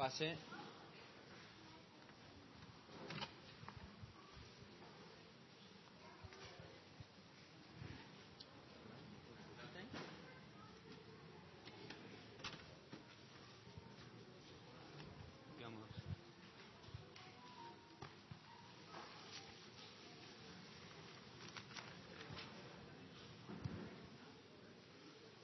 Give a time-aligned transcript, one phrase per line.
[0.00, 0.34] Pase.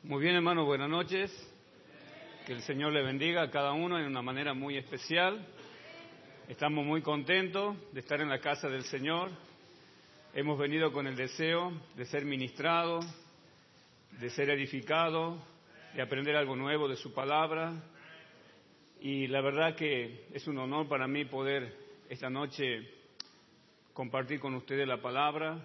[0.03, 1.56] Muy bien, hermano, buenas noches.
[2.47, 5.45] Que el Señor le bendiga a cada uno de una manera muy especial.
[6.47, 9.33] Estamos muy contentos de estar en la casa del Señor.
[10.33, 13.05] Hemos venido con el deseo de ser ministrados,
[14.21, 15.43] de ser edificados,
[15.93, 17.83] de aprender algo nuevo de su palabra.
[19.01, 21.77] Y la verdad que es un honor para mí poder
[22.09, 22.89] esta noche
[23.93, 25.59] compartir con ustedes la palabra.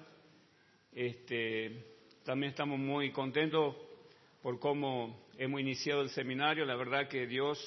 [0.96, 1.86] Este,
[2.24, 3.76] también estamos muy contentos
[4.42, 6.66] por cómo hemos iniciado el seminario.
[6.66, 7.60] La verdad que Dios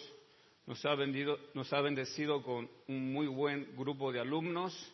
[0.67, 4.93] nos ha, bendecido con un muy buen grupo de alumnos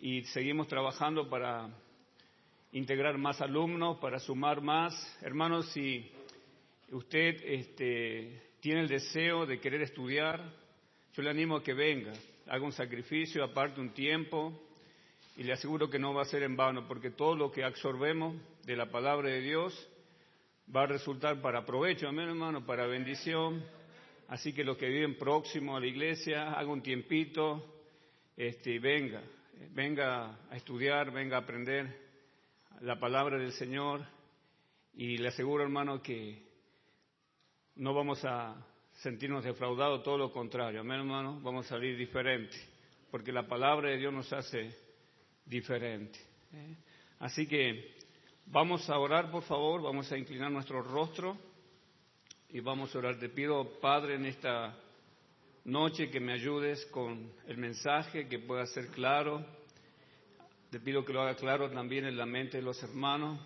[0.00, 1.70] y seguimos trabajando para
[2.72, 4.94] integrar más alumnos, para sumar más.
[5.22, 6.10] Hermanos, si
[6.90, 10.52] usted este, tiene el deseo de querer estudiar,
[11.14, 12.12] yo le animo a que venga,
[12.46, 14.52] haga un sacrificio, aparte un tiempo,
[15.38, 18.36] y le aseguro que no va a ser en vano, porque todo lo que absorbemos
[18.64, 19.88] de la palabra de Dios
[20.74, 23.64] va a resultar para provecho, amén hermano, para bendición.
[24.28, 27.64] Así que los que viven próximo a la iglesia, haga un tiempito,
[28.36, 29.22] este, venga,
[29.70, 32.08] venga a estudiar, venga a aprender
[32.80, 34.04] la palabra del Señor.
[34.94, 36.42] Y le aseguro, hermano, que
[37.76, 38.54] no vamos a
[38.94, 42.58] sentirnos defraudados, todo lo contrario, amén hermano, vamos a salir diferentes,
[43.12, 44.74] porque la palabra de Dios nos hace
[45.46, 46.18] diferente.
[46.52, 46.74] ¿eh?
[47.20, 47.97] Así que
[48.50, 51.36] Vamos a orar, por favor, vamos a inclinar nuestro rostro
[52.48, 53.18] y vamos a orar.
[53.18, 54.74] Te pido, Padre, en esta
[55.66, 59.44] noche que me ayudes con el mensaje, que pueda ser claro.
[60.70, 63.38] Te pido que lo haga claro también en la mente de los hermanos.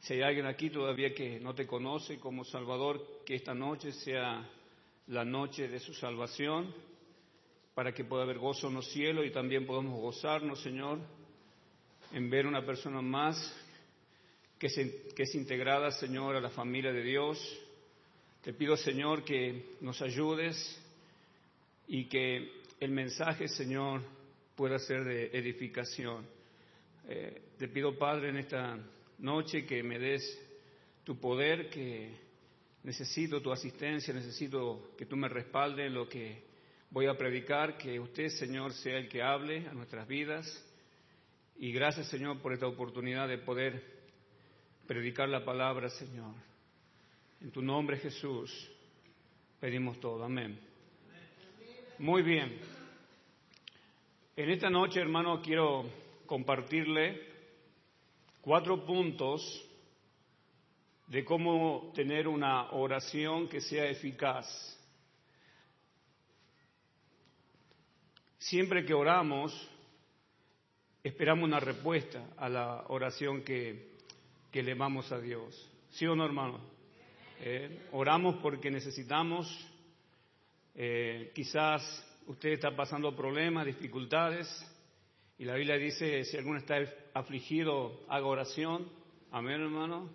[0.00, 4.46] Si hay alguien aquí todavía que no te conoce como Salvador, que esta noche sea
[5.06, 6.74] la noche de su salvación,
[7.74, 10.98] para que pueda haber gozo en los cielos y también podamos gozarnos, Señor,
[12.12, 13.61] en ver una persona más
[14.62, 17.36] que, es integrada, Señor, a la familia de Dios.
[18.42, 20.80] Te pido, Señor, que nos ayudes
[21.88, 24.02] y que el mensaje, Señor,
[24.54, 26.24] pueda ser de edificación.
[27.08, 28.78] Eh, te pido, Padre, en esta
[29.18, 30.22] noche que me des
[31.02, 32.14] tu poder, que
[32.84, 36.40] necesito tu asistencia, necesito que tú me respaldes en lo que
[36.90, 40.46] voy a predicar, que usted, Señor, sea el que hable a nuestras vidas.
[41.56, 44.01] Y gracias, Señor, por esta oportunidad de poder
[44.92, 46.34] predicar la palabra, Señor.
[47.40, 48.52] En tu nombre, Jesús,
[49.58, 50.22] pedimos todo.
[50.22, 50.60] Amén.
[51.98, 52.58] Muy bien.
[54.36, 55.86] En esta noche, hermano, quiero
[56.26, 57.22] compartirle
[58.42, 59.66] cuatro puntos
[61.06, 64.46] de cómo tener una oración que sea eficaz.
[68.36, 69.58] Siempre que oramos,
[71.02, 73.91] esperamos una respuesta a la oración que
[74.52, 75.68] que le vamos a Dios.
[75.90, 76.60] ¿Sí o no, hermano?
[77.40, 79.48] Eh, oramos porque necesitamos,
[80.74, 81.82] eh, quizás
[82.26, 84.46] usted está pasando problemas, dificultades,
[85.38, 86.76] y la Biblia dice, si alguno está
[87.14, 88.88] afligido, haga oración.
[89.32, 90.10] Amén, hermano.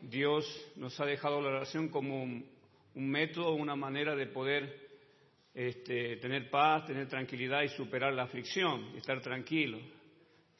[0.00, 0.46] Dios
[0.76, 2.46] nos ha dejado la oración como un,
[2.94, 4.72] método, una manera de poder
[5.52, 9.78] este, tener paz, tener tranquilidad y superar la aflicción, estar tranquilo.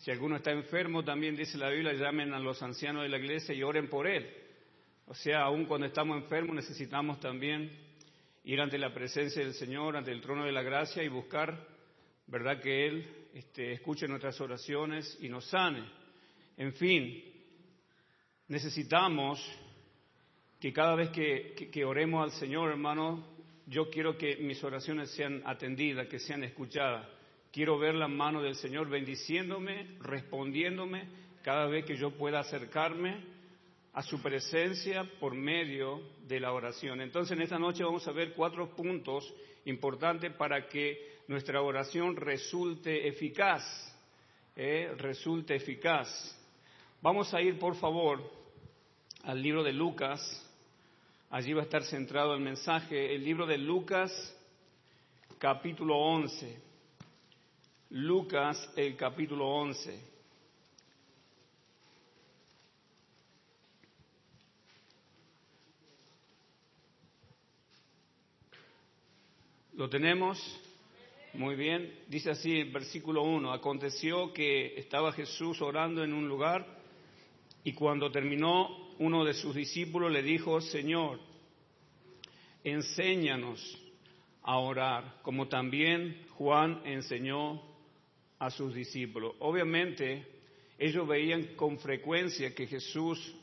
[0.04, 3.54] Si alguno está enfermo, también dice la Biblia, llamen a los ancianos de la iglesia
[3.54, 4.31] y oren por él.
[5.06, 7.70] O sea, aún cuando estamos enfermos necesitamos también
[8.44, 11.59] ir ante la presencia del Señor, ante el trono de la gracia y buscar,
[12.26, 15.88] ¿verdad?, que Él este, escuche nuestras oraciones y nos sane.
[16.59, 17.25] En fin,
[18.48, 19.43] necesitamos
[20.60, 23.26] que cada vez que, que oremos al Señor, hermano,
[23.64, 27.08] yo quiero que mis oraciones sean atendidas, que sean escuchadas.
[27.55, 31.06] Quiero ver la mano del Señor bendiciéndome, respondiéndome
[31.41, 33.25] cada vez que yo pueda acercarme
[33.93, 37.01] a su presencia por medio de la oración.
[37.01, 39.33] Entonces en esta noche vamos a ver cuatro puntos
[39.67, 43.62] importantes para que nuestra oración resulte eficaz.
[44.56, 44.93] ¿eh?
[44.99, 46.09] resulte eficaz.
[47.01, 48.21] Vamos a ir, por favor,
[49.23, 50.21] al libro de Lucas.
[51.31, 53.15] Allí va a estar centrado el mensaje.
[53.15, 54.11] El libro de Lucas,
[55.39, 56.74] capítulo 11.
[57.90, 60.14] Lucas el capítulo 11.
[69.75, 70.38] ¿Lo tenemos?
[71.34, 71.92] Muy bien.
[72.08, 76.64] Dice así en versículo 1, aconteció que estaba Jesús orando en un lugar
[77.64, 81.19] y cuando terminó uno de sus discípulos le dijo, Señor,
[82.62, 83.60] enséñanos
[84.42, 87.74] a orar, como también Juan enseñó
[88.38, 89.34] a sus discípulos.
[89.40, 90.26] Obviamente,
[90.78, 93.34] ellos veían con frecuencia que Jesús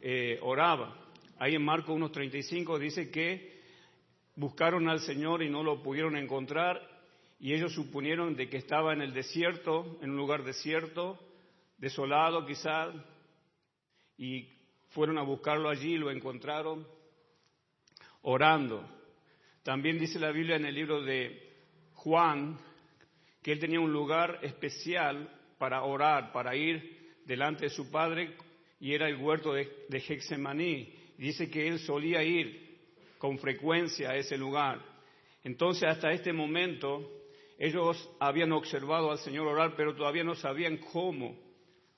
[0.00, 0.96] eh, oraba.
[1.38, 3.60] Ahí en Marcos 1.35 dice que
[4.36, 6.80] buscaron al Señor y no lo pudieron encontrar
[7.40, 11.18] y ellos suponieron de que estaba en el desierto, en un lugar desierto,
[11.78, 12.94] desolado quizás,
[14.18, 14.46] y
[14.90, 16.86] fueron a buscarlo allí y lo encontraron
[18.22, 18.86] orando.
[19.62, 21.50] También dice la Biblia en el libro de
[21.94, 22.58] Juan
[23.42, 25.28] que él tenía un lugar especial
[25.58, 28.36] para orar, para ir delante de su padre,
[28.80, 30.86] y era el huerto de, de
[31.18, 32.78] Dice que él solía ir
[33.18, 34.80] con frecuencia a ese lugar.
[35.44, 37.08] Entonces, hasta este momento,
[37.58, 41.36] ellos habían observado al Señor orar, pero todavía no sabían cómo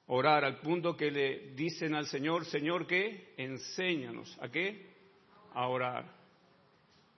[0.06, 3.32] orar, al punto que le dicen al Señor, Señor, ¿qué?
[3.36, 4.36] Enséñanos.
[4.40, 4.90] ¿A qué?
[5.54, 6.04] A orar.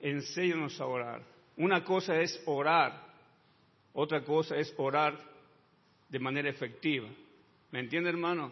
[0.01, 1.23] Enséñanos a orar.
[1.57, 3.04] Una cosa es orar,
[3.95, 5.19] otra cosa es orar
[6.09, 7.09] de manera efectiva.
[7.71, 8.51] ¿Me entiende, hermano?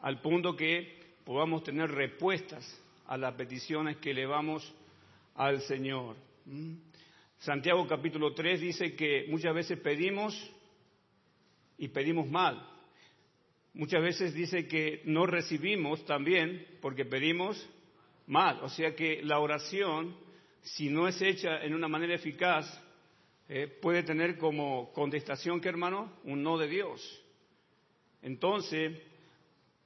[0.00, 2.64] Al punto que podamos tener respuestas
[3.06, 4.74] a las peticiones que elevamos
[5.34, 6.16] al Señor.
[6.46, 6.74] ¿Mm?
[7.38, 10.34] Santiago capítulo 3 dice que muchas veces pedimos
[11.76, 12.66] y pedimos mal.
[13.74, 17.68] Muchas veces dice que no recibimos también porque pedimos
[18.26, 18.58] mal.
[18.62, 20.16] O sea que la oración,
[20.62, 22.66] si no es hecha en una manera eficaz,
[23.48, 26.12] eh, puede tener como contestación, ¿qué hermano?
[26.24, 27.24] Un no de Dios.
[28.20, 29.00] Entonces,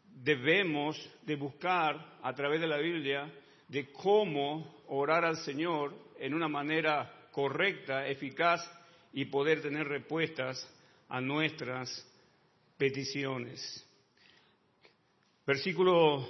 [0.04, 3.32] debemos de buscar a través de la Biblia
[3.68, 8.60] de cómo orar al Señor en una manera correcta, eficaz
[9.12, 10.68] y poder tener respuestas
[11.08, 11.88] a nuestras
[12.76, 13.86] peticiones.
[15.46, 16.28] Versículo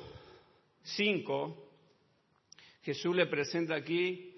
[0.82, 1.70] 5,
[2.82, 4.31] Jesús le presenta aquí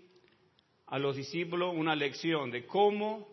[0.86, 3.26] a los discípulos una lección de cómo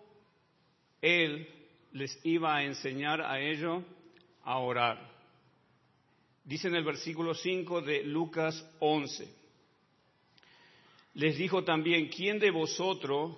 [1.01, 1.47] Él
[1.91, 3.83] les iba a enseñar a ellos
[4.43, 5.09] a orar.
[6.43, 9.27] Dice en el versículo 5 de Lucas 11,
[11.13, 13.37] les dijo también, ¿quién de vosotros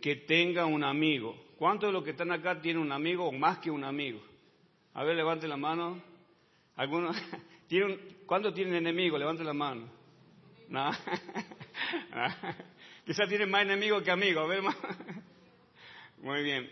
[0.00, 1.36] que tenga un amigo?
[1.56, 4.20] ¿Cuántos de los que están acá tienen un amigo o más que un amigo?
[4.94, 6.00] A ver, levante la mano.
[6.76, 7.16] ¿Algunos?
[7.68, 9.18] ¿Tienen, ¿Cuántos tienen enemigos?
[9.18, 9.88] Levante la mano.
[10.68, 10.90] No.
[13.08, 14.44] Quizás tienen más enemigos que amigos.
[14.44, 14.62] A ver,
[16.18, 16.70] Muy bien.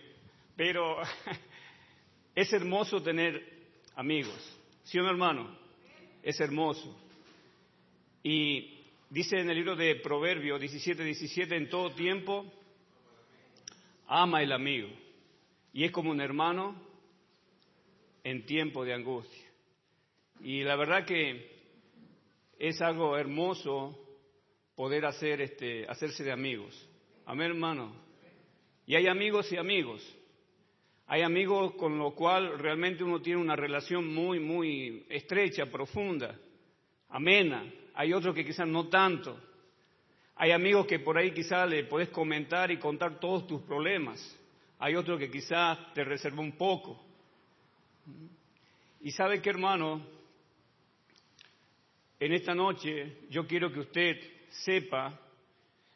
[0.54, 0.98] Pero
[2.34, 3.42] es hermoso tener
[3.94, 4.36] amigos.
[4.84, 5.58] ¿Sí o no, hermano?
[6.22, 6.94] Es hermoso.
[8.22, 12.44] Y dice en el libro de Proverbios 17, 17, en todo tiempo,
[14.06, 14.90] ama el amigo.
[15.72, 16.78] Y es como un hermano
[18.24, 19.46] en tiempo de angustia.
[20.42, 21.50] Y la verdad que
[22.58, 24.05] es algo hermoso
[24.76, 26.88] poder hacer este, hacerse de amigos.
[27.24, 27.92] Amén, hermano.
[28.86, 30.02] Y hay amigos y amigos.
[31.08, 36.38] Hay amigos con los cuales realmente uno tiene una relación muy, muy estrecha, profunda,
[37.08, 37.64] amena.
[37.94, 39.40] Hay otros que quizás no tanto.
[40.36, 44.38] Hay amigos que por ahí quizás le puedes comentar y contar todos tus problemas.
[44.78, 47.02] Hay otros que quizás te reserva un poco.
[49.00, 50.04] Y sabe qué, hermano,
[52.20, 55.18] en esta noche yo quiero que usted sepa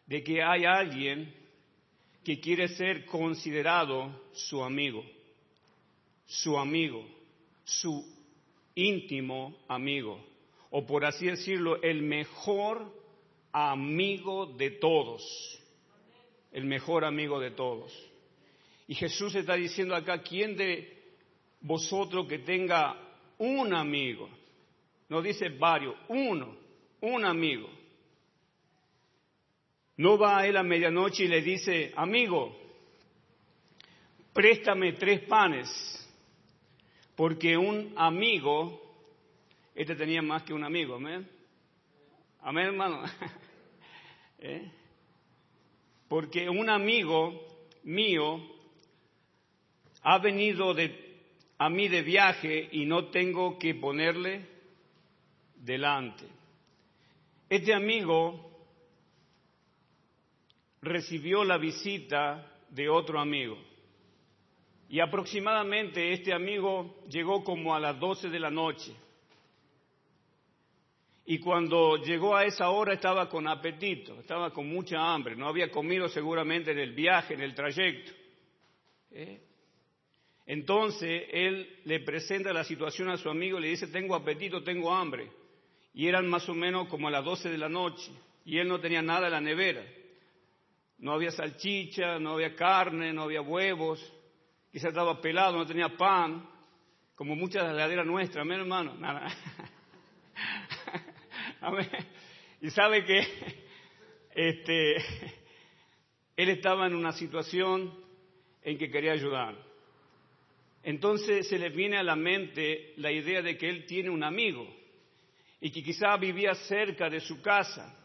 [0.06, 1.32] de que hay alguien
[2.24, 5.04] que quiere ser considerado su amigo,
[6.26, 7.06] su amigo,
[7.64, 8.04] su
[8.74, 10.20] íntimo amigo,
[10.70, 12.92] o por así decirlo, el mejor
[13.52, 15.22] amigo de todos,
[16.52, 17.92] el mejor amigo de todos.
[18.86, 21.02] Y Jesús está diciendo acá, ¿quién de
[21.60, 22.96] vosotros que tenga
[23.38, 24.28] un amigo?
[25.08, 26.56] No dice varios, uno,
[27.00, 27.79] un amigo
[30.00, 32.56] no va a él a medianoche y le dice, amigo,
[34.32, 35.68] préstame tres panes,
[37.14, 38.80] porque un amigo,
[39.74, 41.28] este tenía más que un amigo, amén.
[42.40, 43.02] Amén, hermano.
[44.38, 44.70] ¿Eh?
[46.08, 47.46] Porque un amigo
[47.82, 48.40] mío
[50.00, 50.74] ha venido
[51.58, 54.46] a mí de viaje y no tengo que ponerle
[55.56, 56.24] delante.
[57.50, 58.49] Este amigo
[60.82, 63.58] recibió la visita de otro amigo.
[64.88, 68.92] Y aproximadamente este amigo llegó como a las 12 de la noche.
[71.26, 75.70] Y cuando llegó a esa hora estaba con apetito, estaba con mucha hambre, no había
[75.70, 78.10] comido seguramente en el viaje, en el trayecto.
[79.12, 79.40] ¿Eh?
[80.46, 84.92] Entonces él le presenta la situación a su amigo y le dice, tengo apetito, tengo
[84.92, 85.30] hambre.
[85.94, 88.10] Y eran más o menos como a las 12 de la noche
[88.44, 89.84] y él no tenía nada en la nevera.
[91.00, 94.00] No había salchicha, no había carne, no había huevos,
[94.70, 96.48] quizás estaba pelado, no tenía pan,
[97.14, 99.26] como muchas de las laderas nuestras, amén hermano, nada.
[102.62, 103.20] Y sabe que
[104.34, 104.96] este,
[106.36, 107.92] él estaba en una situación
[108.62, 109.56] en que quería ayudar.
[110.82, 114.66] Entonces se le viene a la mente la idea de que él tiene un amigo
[115.60, 117.96] y que quizá vivía cerca de su casa.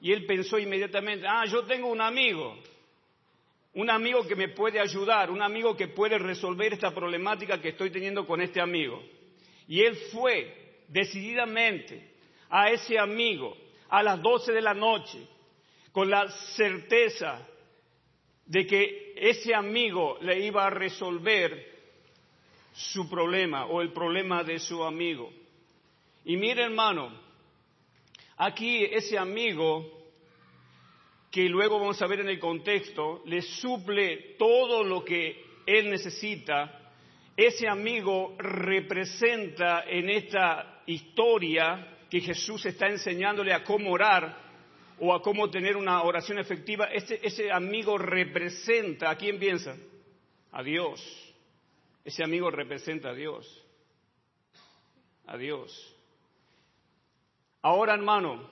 [0.00, 2.56] Y él pensó inmediatamente, ah, yo tengo un amigo,
[3.74, 7.90] un amigo que me puede ayudar, un amigo que puede resolver esta problemática que estoy
[7.90, 9.02] teniendo con este amigo.
[9.66, 12.12] Y él fue decididamente
[12.48, 13.56] a ese amigo
[13.88, 15.18] a las doce de la noche
[15.92, 17.46] con la certeza
[18.46, 21.76] de que ese amigo le iba a resolver
[22.72, 25.30] su problema o el problema de su amigo.
[26.24, 27.27] Y mire hermano,
[28.38, 29.98] aquí ese amigo
[31.30, 36.92] que luego vamos a ver en el contexto, le suple todo lo que él necesita,
[37.36, 44.48] ese amigo representa en esta historia que Jesús está enseñándole a cómo orar
[44.98, 49.76] o a cómo tener una oración efectiva, ese, ese amigo representa, ¿a quién piensa?
[50.50, 51.00] A Dios.
[52.04, 53.64] Ese amigo representa a Dios.
[55.26, 55.97] A Dios.
[57.62, 58.48] Ahora, hermano,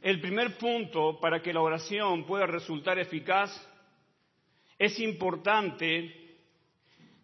[0.00, 3.50] el primer punto para que la oración pueda resultar eficaz
[4.78, 6.38] es importante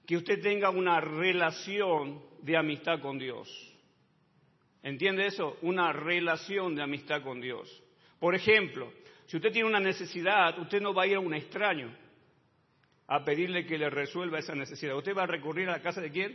[0.06, 3.48] que usted tenga una relación de amistad con Dios.
[4.82, 5.56] ¿Entiende eso?
[5.62, 7.82] Una relación de amistad con Dios.
[8.18, 8.92] Por ejemplo,
[9.26, 12.01] si usted tiene una necesidad, usted no va a ir a un extraño
[13.12, 14.96] a pedirle que le resuelva esa necesidad.
[14.96, 16.34] Usted va a recurrir a la casa de quién?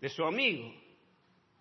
[0.00, 0.74] De su amigo.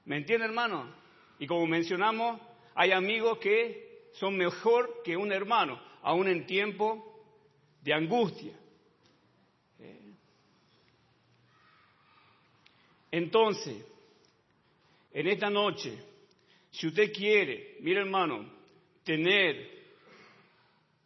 [0.05, 0.95] ¿Me entiende, hermano?
[1.39, 2.39] Y como mencionamos,
[2.73, 7.21] hay amigos que son mejor que un hermano, aún en tiempo
[7.81, 8.53] de angustia.
[13.11, 13.85] Entonces,
[15.11, 16.01] en esta noche,
[16.71, 18.49] si usted quiere, mire hermano,
[19.03, 19.72] tener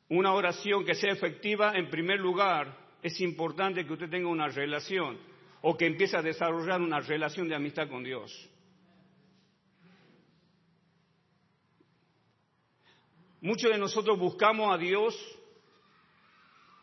[0.10, 5.18] una oración que sea efectiva, en primer lugar, es importante que usted tenga una relación
[5.62, 8.50] o que empiece a desarrollar una relación de amistad con Dios.
[13.42, 15.16] Muchos de nosotros buscamos a Dios,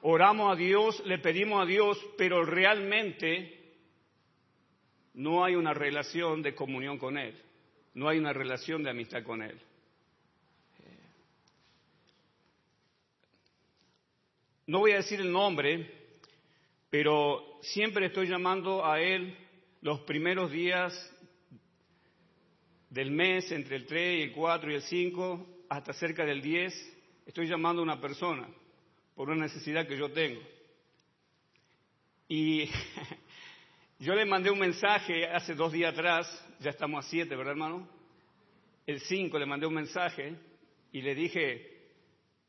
[0.02, 3.60] oramos a Dios, le pedimos a Dios, pero realmente
[5.14, 7.40] no hay una relación de comunión con Él,
[7.94, 9.60] no hay una relación de amistad con Él.
[14.66, 15.90] No voy a decir el nombre,
[16.88, 19.36] pero siempre estoy llamando a él
[19.82, 20.94] los primeros días
[22.88, 26.72] del mes, entre el 3 y el 4 y el 5, hasta cerca del 10,
[27.26, 28.48] estoy llamando a una persona
[29.14, 30.40] por una necesidad que yo tengo.
[32.26, 32.64] Y
[33.98, 36.26] yo le mandé un mensaje hace dos días atrás,
[36.60, 37.86] ya estamos a 7, ¿verdad hermano?
[38.86, 40.34] El 5 le mandé un mensaje
[40.90, 41.82] y le dije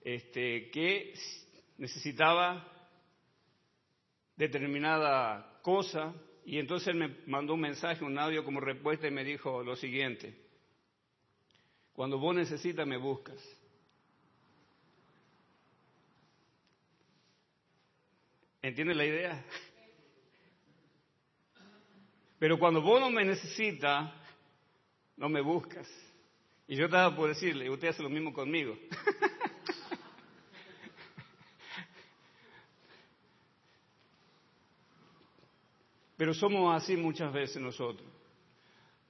[0.01, 1.13] este, que
[1.77, 2.65] necesitaba
[4.35, 6.13] determinada cosa
[6.45, 9.75] y entonces él me mandó un mensaje, un audio como respuesta y me dijo lo
[9.75, 10.37] siguiente,
[11.93, 13.41] cuando vos necesitas me buscas.
[18.61, 19.45] ¿Entiendes la idea?
[22.39, 24.11] Pero cuando vos no me necesitas,
[25.17, 25.87] no me buscas.
[26.67, 28.77] Y yo estaba por decirle, usted hace lo mismo conmigo.
[36.25, 38.09] Pero somos así muchas veces nosotros.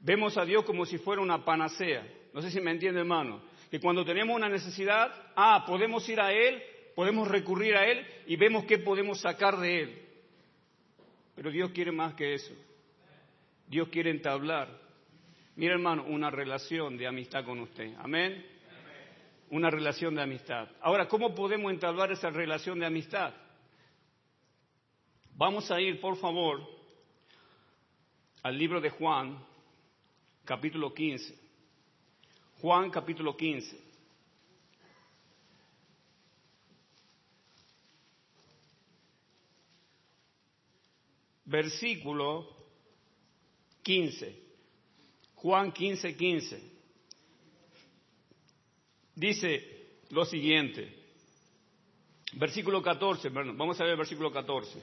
[0.01, 2.05] Vemos a Dios como si fuera una panacea.
[2.34, 3.41] No sé si me entiende, hermano.
[3.72, 6.62] Que cuando tenemos una necesidad, ah, podemos ir a Él,
[6.93, 10.01] podemos recurrir a Él y vemos qué podemos sacar de Él.
[11.36, 12.53] Pero Dios quiere más que eso.
[13.65, 14.77] Dios quiere entablar.
[15.55, 17.93] Mira, hermano, una relación de amistad con usted.
[17.98, 18.45] Amén.
[19.51, 20.67] Una relación de amistad.
[20.81, 23.34] Ahora, ¿cómo podemos entablar esa relación de amistad?
[25.38, 26.75] Vamos a ir, por favor,
[28.45, 29.43] al libro de Juan,
[30.43, 31.35] capítulo 15.
[32.61, 33.83] Juan, capítulo 15.
[41.45, 42.55] versículo
[43.81, 44.43] 15.
[45.35, 46.71] Juan 15, 15.
[49.15, 51.03] Dice lo siguiente.
[52.33, 54.79] Versículo 14, vamos a ver el versículo 14.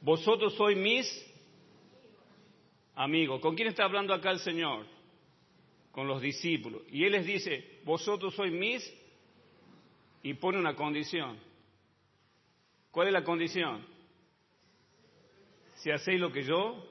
[0.00, 1.29] Vosotros sois mis
[3.00, 3.40] amigos.
[3.40, 4.86] ¿Con quién está hablando acá el Señor?
[5.90, 6.82] Con los discípulos.
[6.90, 8.82] Y Él les dice, vosotros sois mis
[10.22, 11.38] y pone una condición.
[12.90, 13.86] ¿Cuál es la condición?
[15.76, 16.86] Si hacéis lo que yo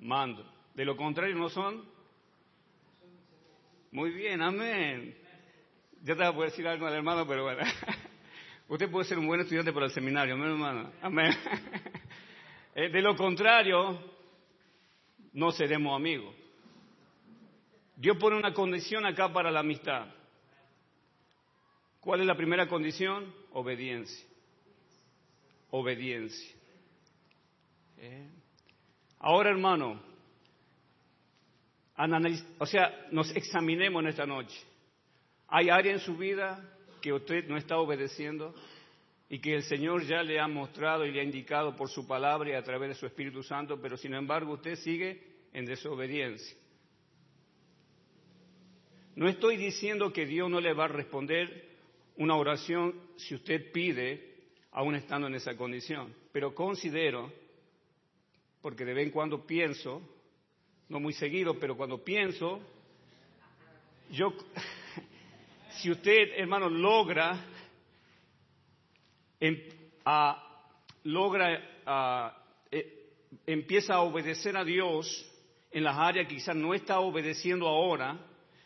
[0.00, 0.44] mando.
[0.74, 1.84] De lo contrario no son.
[3.92, 5.16] Muy bien, amén.
[6.02, 7.62] Ya te voy a decir algo al hermano, pero bueno.
[8.68, 10.92] Usted puede ser un buen estudiante para el seminario, amén, hermano.
[11.00, 11.32] Amén.
[12.76, 14.13] Eh, de lo contrario,
[15.34, 16.34] no seremos amigos.
[17.96, 20.06] Dios pone una condición acá para la amistad.
[22.00, 23.32] ¿Cuál es la primera condición?
[23.52, 24.26] Obediencia.
[25.70, 26.54] Obediencia.
[27.98, 28.28] Eh.
[29.18, 30.00] Ahora, hermano,
[32.58, 34.60] o sea, nos examinemos en esta noche.
[35.48, 36.62] ¿Hay área en su vida
[37.00, 38.54] que usted no está obedeciendo
[39.28, 42.50] y que el Señor ya le ha mostrado y le ha indicado por su palabra
[42.50, 46.56] y a través de su Espíritu Santo, pero sin embargo usted sigue en desobediencia?
[49.16, 51.74] No estoy diciendo que Dios no le va a responder
[52.16, 54.34] una oración si usted pide,
[54.72, 56.12] aún estando en esa condición.
[56.32, 57.32] Pero considero,
[58.60, 60.02] porque de vez en cuando pienso,
[60.88, 62.60] no muy seguido, pero cuando pienso,
[64.10, 64.34] yo,
[65.80, 67.38] si usted, hermano, logra,
[69.46, 69.60] em,
[71.04, 71.60] logra,
[72.70, 73.12] eh,
[73.46, 75.30] empieza a obedecer a Dios
[75.70, 78.18] en las áreas que quizás no está obedeciendo ahora,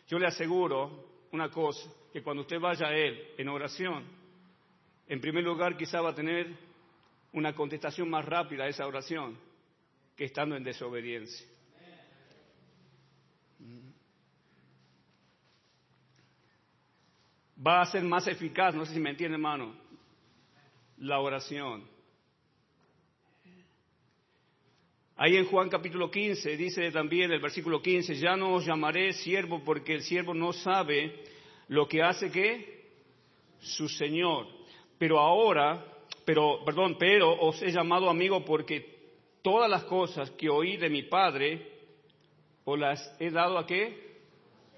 [0.07, 4.05] yo le aseguro una cosa, que cuando usted vaya a Él en oración,
[5.07, 6.55] en primer lugar quizá va a tener
[7.33, 9.37] una contestación más rápida a esa oración
[10.15, 11.47] que estando en desobediencia.
[17.65, 19.75] Va a ser más eficaz, no sé si me entiende hermano,
[20.99, 21.87] la oración.
[25.15, 29.61] Ahí en Juan capítulo 15 dice también el versículo 15, ya no os llamaré siervo
[29.65, 31.23] porque el siervo no sabe
[31.67, 32.87] lo que hace que
[33.59, 34.47] su Señor.
[34.97, 35.85] Pero ahora,
[36.23, 38.99] pero, perdón, pero os he llamado amigo porque
[39.41, 41.79] todas las cosas que oí de mi Padre,
[42.63, 44.19] os las he dado a qué?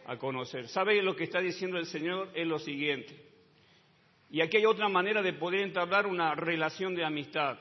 [0.05, 0.67] A conocer.
[0.69, 2.29] ¿Sabe lo que está diciendo el Señor?
[2.33, 3.30] Es lo siguiente.
[4.31, 7.59] Y aquí hay otra manera de poder entablar una relación de amistad.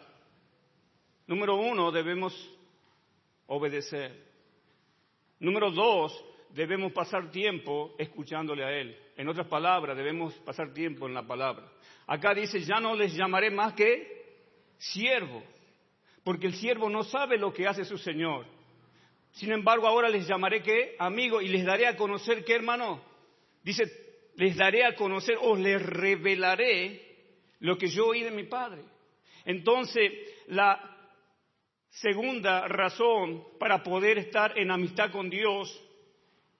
[1.26, 2.33] Número uno, debemos
[3.46, 4.24] obedecer.
[5.40, 8.96] Número dos, debemos pasar tiempo escuchándole a Él.
[9.16, 11.68] En otras palabras, debemos pasar tiempo en la palabra.
[12.06, 14.20] Acá dice, ya no les llamaré más que
[14.78, 15.42] siervo,
[16.22, 18.46] porque el siervo no sabe lo que hace su Señor.
[19.33, 23.02] Sin embargo, ahora les llamaré que amigo y les daré a conocer qué hermano.
[23.64, 27.10] Dice, les daré a conocer o les revelaré
[27.60, 28.82] lo que yo oí de mi Padre.
[29.44, 30.12] Entonces,
[30.48, 30.78] la
[31.88, 35.78] segunda razón para poder estar en amistad con Dios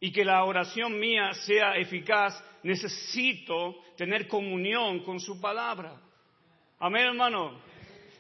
[0.01, 6.01] y que la oración mía sea eficaz, necesito tener comunión con su palabra.
[6.79, 7.61] Amén, hermano.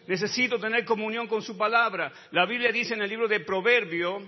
[0.07, 2.13] Necesito tener comunión con su palabra.
[2.33, 4.23] La Biblia dice en el libro de Proverbio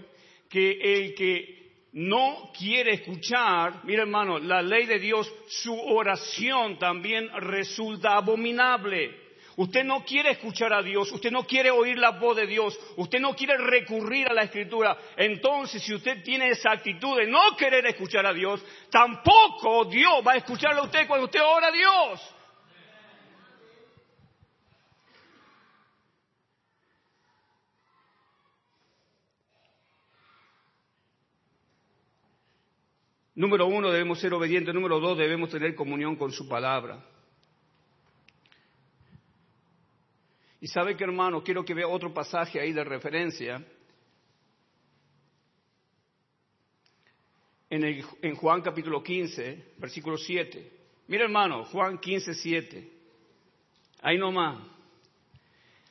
[0.48, 1.61] que el que
[1.92, 9.20] no quiere escuchar, mira hermano, la ley de Dios, su oración también resulta abominable.
[9.56, 13.20] Usted no quiere escuchar a Dios, usted no quiere oír la voz de Dios, usted
[13.20, 14.96] no quiere recurrir a la escritura.
[15.16, 20.32] Entonces, si usted tiene esa actitud de no querer escuchar a Dios, tampoco Dios va
[20.32, 22.31] a escucharle a usted cuando usted ora a Dios.
[33.42, 34.72] Número uno, debemos ser obedientes.
[34.72, 37.04] Número dos, debemos tener comunión con su palabra.
[40.60, 43.66] Y sabe que hermano, quiero que vea otro pasaje ahí de referencia.
[47.68, 47.82] En,
[48.22, 50.72] en Juan capítulo 15, versículo 7.
[51.08, 52.92] Mira hermano, Juan 15, 7.
[54.02, 54.56] Ahí nomás.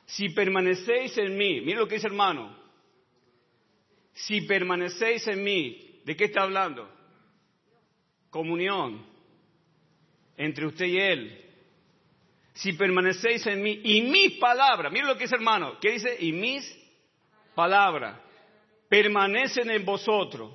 [0.06, 2.56] Si permanecéis en mí, mira lo que dice hermano.
[4.14, 7.01] Si permanecéis en mí, ¿de qué está hablando?
[8.32, 9.06] Comunión
[10.36, 11.42] entre usted y Él
[12.54, 16.16] si permanecéis en mí y mis palabras, miren lo que dice hermano, ¿qué dice?
[16.20, 16.78] Y mis
[17.54, 18.18] palabras
[18.88, 20.52] permanecen en vosotros.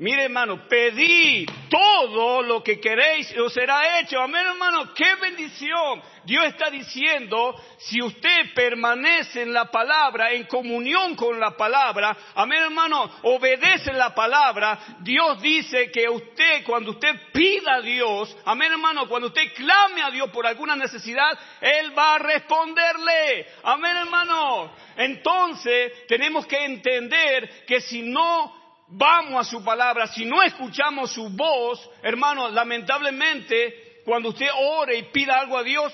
[0.00, 4.20] Mire hermano, pedid todo lo que queréis os será hecho.
[4.20, 6.00] Amén, hermano, qué bendición.
[6.24, 12.62] Dios está diciendo, si usted permanece en la palabra, en comunión con la palabra, amén,
[12.62, 19.08] hermano, obedece la palabra, Dios dice que usted, cuando usted pida a Dios, amén, hermano,
[19.08, 23.48] cuando usted clame a Dios por alguna necesidad, Él va a responderle.
[23.64, 24.70] Amén, hermano.
[24.96, 28.57] Entonces, tenemos que entender que si no
[28.90, 35.02] vamos a su palabra, si no escuchamos su voz, hermano, lamentablemente, cuando usted ore y
[35.04, 35.92] pida algo a Dios,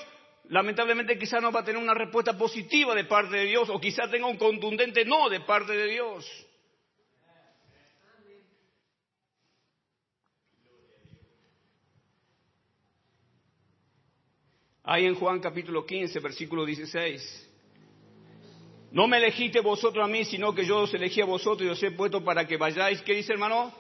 [0.48, 4.10] lamentablemente quizás no va a tener una respuesta positiva de parte de Dios o quizás
[4.10, 6.46] tenga un contundente no de parte de Dios.
[14.86, 17.43] Ahí en Juan capítulo 15, versículo 16.
[18.94, 21.82] No me elegiste vosotros a mí, sino que yo os elegí a vosotros y os
[21.82, 23.02] he puesto para que vayáis.
[23.02, 23.74] ¿Qué dice hermano?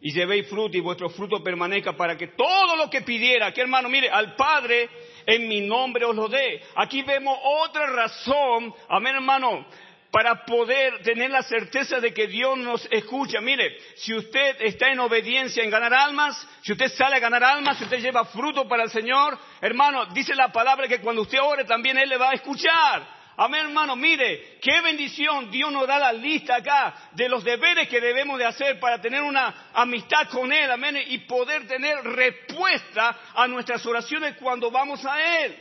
[0.00, 3.90] Y llevéis fruto y vuestro fruto permanezca para que todo lo que pidiera, que hermano,
[3.90, 4.88] mire, al Padre
[5.26, 6.62] en mi nombre os lo dé.
[6.76, 9.66] Aquí vemos otra razón, amén hermano,
[10.10, 13.42] para poder tener la certeza de que Dios nos escucha.
[13.42, 17.76] Mire, si usted está en obediencia en ganar almas, si usted sale a ganar almas,
[17.76, 21.64] si usted lleva fruto para el Señor, hermano, dice la palabra que cuando usted ore
[21.64, 23.13] también Él le va a escuchar.
[23.36, 23.96] Amén, hermano.
[23.96, 25.50] Mire, qué bendición.
[25.50, 29.22] Dios nos da la lista acá de los deberes que debemos de hacer para tener
[29.22, 30.70] una amistad con Él.
[30.70, 30.96] Amén.
[31.08, 35.56] Y poder tener respuesta a nuestras oraciones cuando vamos a Él.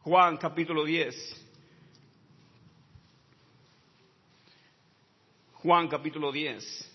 [0.00, 1.46] Juan capítulo 10.
[5.52, 6.87] Juan capítulo 10.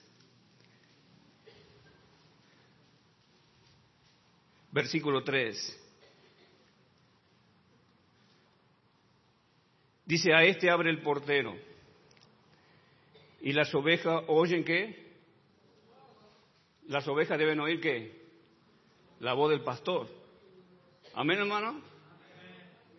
[4.74, 5.80] Versículo 3.
[10.06, 11.56] Dice, a este abre el portero.
[13.42, 15.14] ¿Y las ovejas oyen qué?
[16.88, 18.22] Las ovejas deben oír qué?
[19.20, 20.10] La voz del pastor.
[21.14, 21.82] Amén, hermano.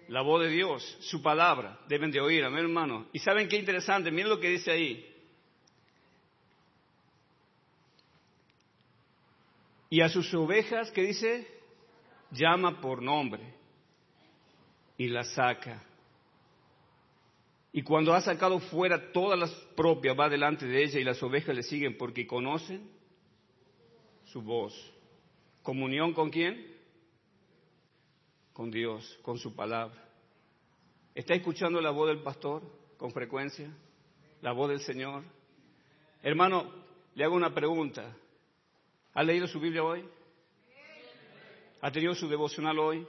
[0.09, 3.09] La voz de Dios, su palabra, deben de oír, amén, hermano.
[3.13, 5.11] Y saben qué interesante, miren lo que dice ahí.
[9.89, 11.55] Y a sus ovejas, ¿qué dice?
[12.35, 13.55] Llama por nombre
[14.97, 15.83] y la saca.
[17.73, 21.55] Y cuando ha sacado fuera todas las propias, va delante de ella y las ovejas
[21.55, 22.89] le siguen porque conocen
[24.27, 24.73] su voz.
[25.63, 26.73] ¿Comunión con quién?
[28.53, 30.01] Con Dios, con su palabra.
[31.15, 32.63] ¿Está escuchando la voz del pastor
[32.97, 33.71] con frecuencia?
[34.41, 35.25] ¿La voz del Señor?
[36.23, 36.71] Hermano,
[37.15, 38.17] le hago una pregunta.
[39.15, 40.05] ¿Ha leído su Biblia hoy?
[41.85, 43.07] ¿Ha tenido su devocional hoy?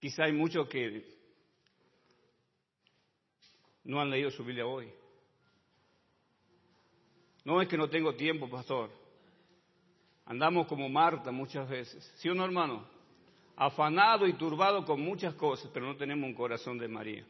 [0.00, 1.04] Quizá hay muchos que
[3.84, 4.90] no han leído su Biblia hoy.
[7.44, 8.90] No es que no tengo tiempo, pastor.
[10.24, 12.02] Andamos como Marta muchas veces.
[12.16, 12.88] ¿Sí o no, hermano?
[13.56, 17.26] Afanado y turbado con muchas cosas, pero no tenemos un corazón de María.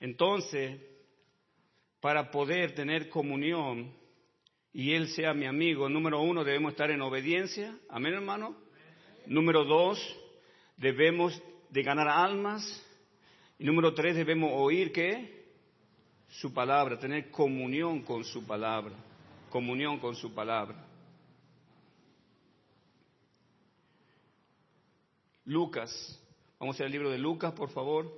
[0.00, 0.89] Entonces,
[2.00, 3.92] para poder tener comunión
[4.72, 7.76] y Él sea mi amigo, número uno, debemos estar en obediencia.
[7.88, 8.56] Amén, hermano.
[9.26, 9.98] Número dos,
[10.76, 12.62] debemos de ganar almas.
[13.58, 15.44] Y número tres, debemos oír qué?
[16.28, 18.94] Su palabra, tener comunión con su palabra.
[19.50, 20.86] Comunión con su palabra.
[25.44, 26.16] Lucas.
[26.60, 28.12] Vamos al libro de Lucas, por favor.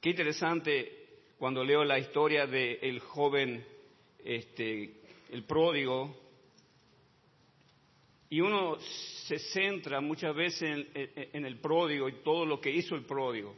[0.00, 0.99] Qué interesante
[1.40, 3.66] cuando leo la historia del joven,
[4.22, 4.92] este,
[5.30, 6.14] el pródigo,
[8.28, 8.76] y uno
[9.24, 13.56] se centra muchas veces en, el pródigo y todo lo que hizo el pródigo,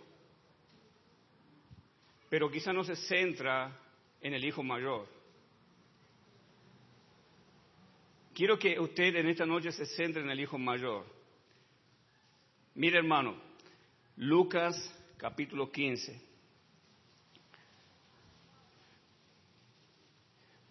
[2.30, 3.76] pero quizá no se centra
[4.20, 5.08] en el hijo mayor.
[8.32, 11.04] Quiero que usted en esta noche se centre en el hijo mayor.
[12.76, 13.34] Mire hermano,
[14.18, 14.76] Lucas
[15.16, 16.31] capítulo 15.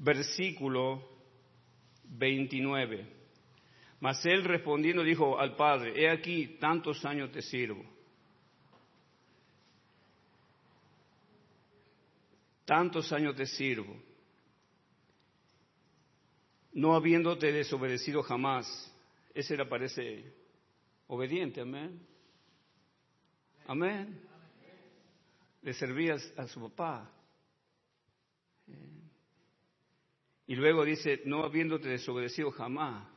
[0.01, 1.07] Versículo
[2.03, 3.07] 29.
[3.99, 7.85] Mas él respondiendo dijo al padre, he aquí, tantos años te sirvo.
[12.65, 13.93] Tantos años te sirvo,
[16.73, 18.65] no habiéndote desobedecido jamás.
[19.33, 20.23] Ese era, parece,
[21.07, 21.99] obediente, amén.
[23.67, 24.21] Amén.
[25.61, 27.11] Le servías a su papá.
[30.51, 33.07] Y luego dice, no habiéndote desobedecido jamás.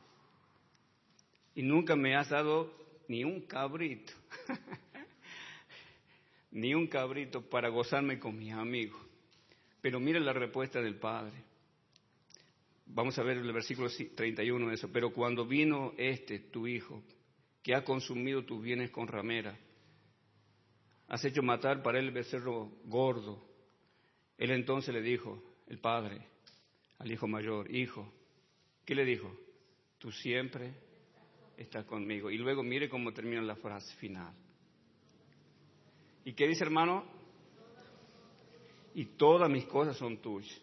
[1.53, 2.73] Y nunca me has dado
[3.09, 4.13] ni un cabrito.
[6.51, 9.01] ni un cabrito para gozarme con mis amigos.
[9.81, 11.33] Pero mira la respuesta del Padre.
[12.85, 14.89] Vamos a ver el versículo 31 de eso.
[14.93, 17.03] Pero cuando vino este, tu hijo,
[17.61, 19.59] que ha consumido tus bienes con ramera,
[21.09, 23.45] has hecho matar para él el becerro gordo.
[24.37, 26.34] Él entonces le dijo, el padre,
[26.99, 28.11] al hijo mayor, hijo,
[28.85, 29.31] ¿qué le dijo?
[29.97, 30.73] Tú siempre
[31.57, 32.29] estás conmigo.
[32.29, 34.33] Y luego mire cómo termina la frase final.
[36.23, 37.05] ¿Y qué dice hermano?
[38.93, 40.59] Y todas mis cosas son tuyas.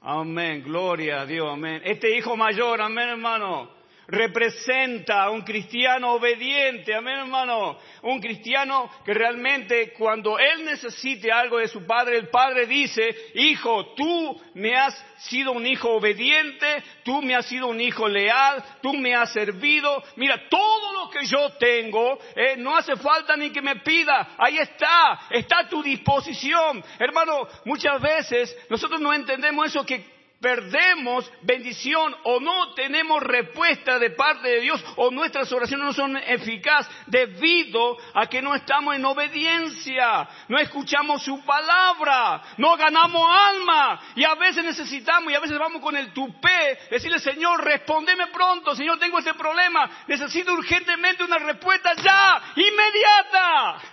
[0.00, 1.82] Amén, gloria a Dios, amén.
[1.84, 3.75] Este hijo mayor, amén hermano,
[4.08, 11.58] representa a un cristiano obediente, amén hermano, un cristiano que realmente cuando él necesite algo
[11.58, 17.22] de su padre, el padre dice, hijo, tú me has sido un hijo obediente, tú
[17.22, 21.50] me has sido un hijo leal, tú me has servido, mira, todo lo que yo
[21.58, 26.84] tengo, eh, no hace falta ni que me pida, ahí está, está a tu disposición.
[26.98, 34.10] Hermano, muchas veces nosotros no entendemos eso que perdemos bendición o no tenemos respuesta de
[34.10, 39.04] parte de Dios o nuestras oraciones no son eficaces debido a que no estamos en
[39.04, 45.58] obediencia, no escuchamos su palabra, no ganamos alma y a veces necesitamos y a veces
[45.58, 51.38] vamos con el tupé, decirle Señor, respondeme pronto, Señor, tengo este problema, necesito urgentemente una
[51.38, 53.92] respuesta ya, inmediata.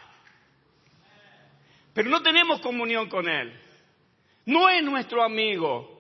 [1.93, 3.60] Pero no tenemos comunión con Él.
[4.45, 5.92] No es nuestro amigo.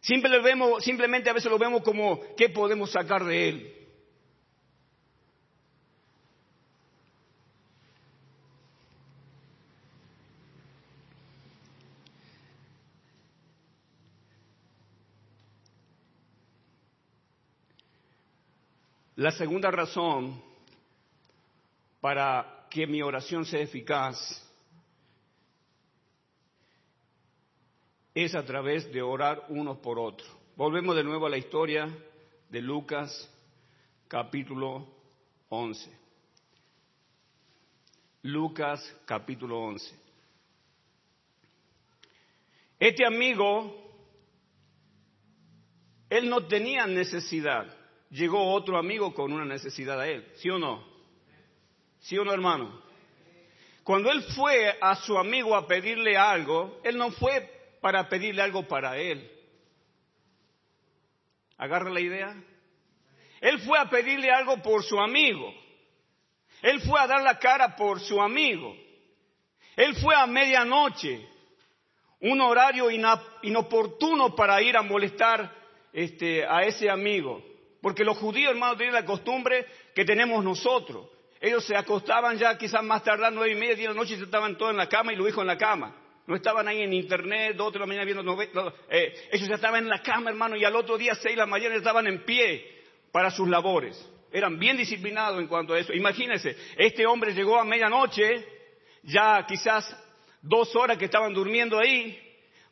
[0.00, 3.74] Simplemente a veces lo vemos como qué podemos sacar de él.
[19.18, 20.40] La segunda razón
[22.00, 24.47] para que mi oración sea eficaz
[28.24, 30.28] es a través de orar unos por otros.
[30.56, 31.88] Volvemos de nuevo a la historia
[32.48, 33.32] de Lucas
[34.08, 34.88] capítulo
[35.48, 35.88] 11.
[38.22, 39.94] Lucas capítulo 11.
[42.80, 43.72] Este amigo,
[46.10, 47.72] él no tenía necesidad.
[48.10, 50.84] Llegó otro amigo con una necesidad a él, ¿sí o no?
[52.00, 52.82] ¿Sí o no, hermano?
[53.84, 58.66] Cuando él fue a su amigo a pedirle algo, él no fue para pedirle algo
[58.66, 59.30] para él.
[61.56, 62.36] ¿Agarra la idea?
[63.40, 65.52] Él fue a pedirle algo por su amigo.
[66.62, 68.76] Él fue a dar la cara por su amigo.
[69.76, 71.28] Él fue a medianoche,
[72.20, 72.90] un horario
[73.42, 75.54] inoportuno para ir a molestar
[75.92, 77.44] este, a ese amigo.
[77.80, 81.08] Porque los judíos, hermanos, tienen la costumbre que tenemos nosotros.
[81.40, 84.58] Ellos se acostaban ya quizás más tarde, nueve y media, de la noche, y estaban
[84.58, 87.56] todos en la cama y lo dijo en la cama no estaban ahí en internet,
[87.56, 90.64] dos de la mañana viendo novelas, eh, ellos ya estaban en la cama, hermano, y
[90.64, 93.98] al otro día, seis de la mañana, estaban en pie para sus labores.
[94.30, 95.94] Eran bien disciplinados en cuanto a eso.
[95.94, 98.46] Imagínense, este hombre llegó a medianoche,
[99.04, 99.90] ya quizás
[100.42, 102.22] dos horas que estaban durmiendo ahí,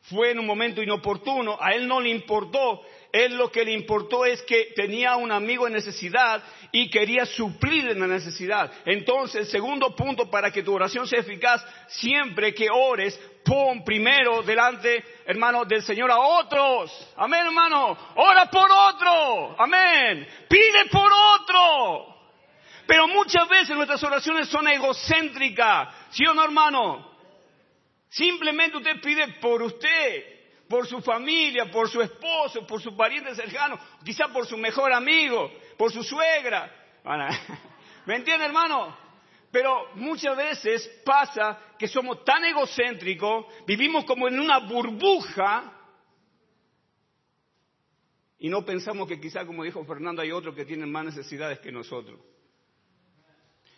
[0.03, 2.83] fue en un momento inoportuno, a él no le importó,
[3.25, 7.89] él lo que le importó es que tenía un amigo en necesidad y quería suplir
[7.89, 8.71] en la necesidad.
[8.85, 14.43] Entonces, el segundo punto para que tu oración sea eficaz, siempre que ores, pon primero
[14.43, 17.15] delante, hermano, del Señor a otros.
[17.17, 17.97] Amén, hermano.
[18.17, 19.57] Ora por otro.
[19.59, 20.27] Amén.
[20.49, 22.17] Pide por otro.
[22.87, 25.89] Pero muchas veces nuestras oraciones son egocéntricas.
[26.11, 27.17] ¿Sí o no, hermano?
[28.09, 30.36] Simplemente usted pide por usted
[30.69, 35.51] por su familia, por su esposo, por su pariente cercano, quizá por su mejor amigo,
[35.77, 36.73] por su suegra.
[38.07, 38.97] ¿Me entiende, hermano?
[39.51, 45.73] Pero muchas veces pasa que somos tan egocéntricos, vivimos como en una burbuja
[48.39, 51.73] y no pensamos que quizá, como dijo Fernando, hay otros que tienen más necesidades que
[51.73, 52.21] nosotros.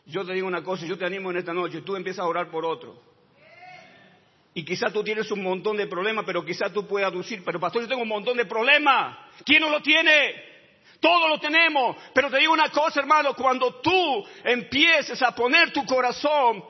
[0.06, 2.50] Yo te digo una cosa, yo te animo en esta noche, tú empiezas a orar
[2.50, 3.00] por otro.
[4.54, 7.82] Y quizás tú tienes un montón de problemas, pero quizás tú puedas aducir, pero pastor,
[7.82, 9.16] yo tengo un montón de problemas.
[9.44, 10.34] ¿Quién no lo tiene?
[11.00, 11.96] Todos lo tenemos.
[12.12, 16.64] Pero te digo una cosa, hermano, cuando tú empieces a poner tu corazón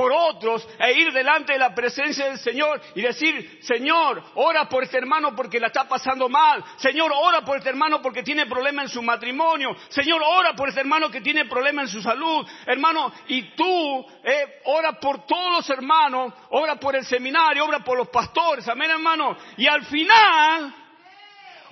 [0.00, 4.82] por otros e ir delante de la presencia del Señor y decir, Señor, ora por
[4.82, 6.64] este hermano porque la está pasando mal.
[6.78, 9.76] Señor, ora por este hermano porque tiene problema en su matrimonio.
[9.90, 12.46] Señor, ora por este hermano que tiene problema en su salud.
[12.64, 17.98] Hermano, y tú eh, ora por todos los hermanos, ora por el seminario, ora por
[17.98, 18.66] los pastores.
[18.68, 19.36] Amén, hermano.
[19.58, 20.74] Y al final,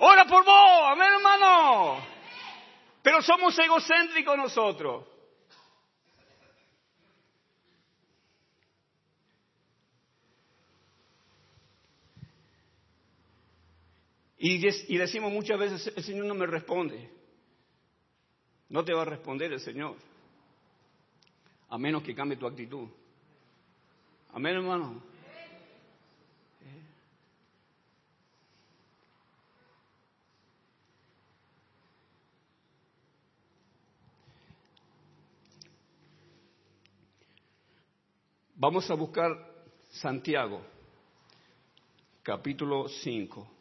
[0.01, 0.81] ora por vos.
[0.85, 1.97] Amén, hermano.
[3.01, 5.18] Pero somos egocéntricos nosotros.
[14.41, 14.57] Y,
[14.97, 17.09] decimos muchas veces, el Señor no me responde.
[18.69, 19.97] No te va a responder el Señor.
[21.67, 22.87] A menos que cambie tu actitud.
[24.31, 25.03] Amén, hermano.
[38.55, 39.31] Vamos a buscar
[39.89, 40.61] Santiago,
[42.23, 43.58] capítulo 5.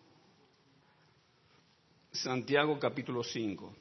[2.13, 3.75] Santiago capítulo 5.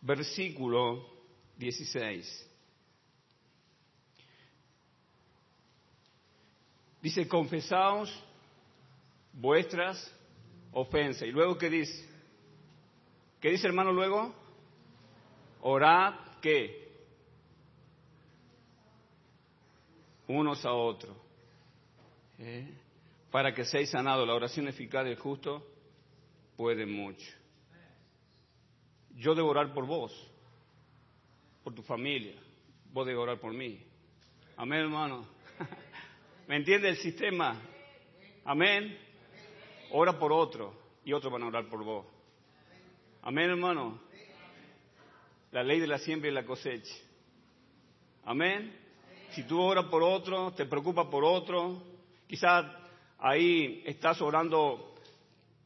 [0.00, 1.06] Versículo
[1.56, 2.46] 16.
[7.00, 8.12] Dice, confesaos
[9.32, 10.12] vuestras
[10.72, 11.22] ofensas.
[11.28, 12.08] ¿Y luego qué dice?
[13.40, 14.34] ¿Qué dice hermano luego?
[15.60, 16.88] Orad qué?
[20.26, 21.16] Unos a otros.
[22.38, 22.72] ¿Eh?
[23.30, 24.26] Para que seáis sanados.
[24.26, 25.66] La oración eficaz del justo
[26.56, 27.26] puede mucho.
[29.16, 30.12] Yo debo orar por vos,
[31.64, 32.34] por tu familia.
[32.92, 33.84] Vos debes orar por mí.
[34.56, 35.26] Amén, hermano.
[36.48, 37.60] ¿Me entiende el sistema?
[38.44, 38.98] Amén.
[39.90, 40.74] Ora por otro
[41.04, 42.06] y otros van a orar por vos.
[43.22, 44.07] Amén, hermano
[45.52, 46.94] la ley de la siembra y la cosecha.
[48.24, 48.74] Amén.
[49.30, 51.82] Si tú oras por otro, te preocupas por otro,
[52.26, 52.66] quizás
[53.18, 54.94] ahí estás orando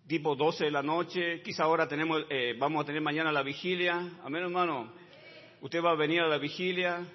[0.07, 4.19] tipo 12 de la noche, quizás ahora tenemos, eh, vamos a tener mañana la vigilia.
[4.23, 4.93] Amén, hermano.
[5.61, 7.07] Usted va a venir a la vigilia.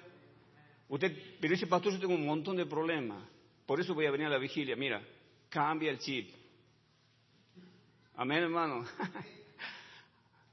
[0.88, 3.22] Usted, pero dice, pastor, yo tengo un montón de problemas.
[3.66, 4.74] Por eso voy a venir a la vigilia.
[4.74, 5.02] Mira,
[5.50, 6.30] cambia el chip.
[8.16, 8.84] Amén, hermano.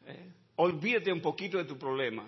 [0.57, 2.25] Olvídate un poquito de tu problema.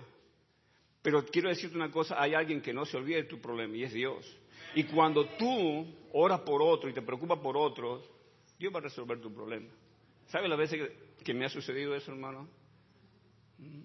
[1.02, 3.84] Pero quiero decirte una cosa, hay alguien que no se olvida de tu problema y
[3.84, 4.26] es Dios.
[4.76, 8.04] Y cuando tú oras por otro y te preocupas por otros,
[8.60, 9.70] Dios va a resolver tu problema.
[10.28, 10.92] ¿Sabes las veces
[11.24, 12.50] que, me ha sucedido eso, hermano?
[13.58, 13.82] Mm.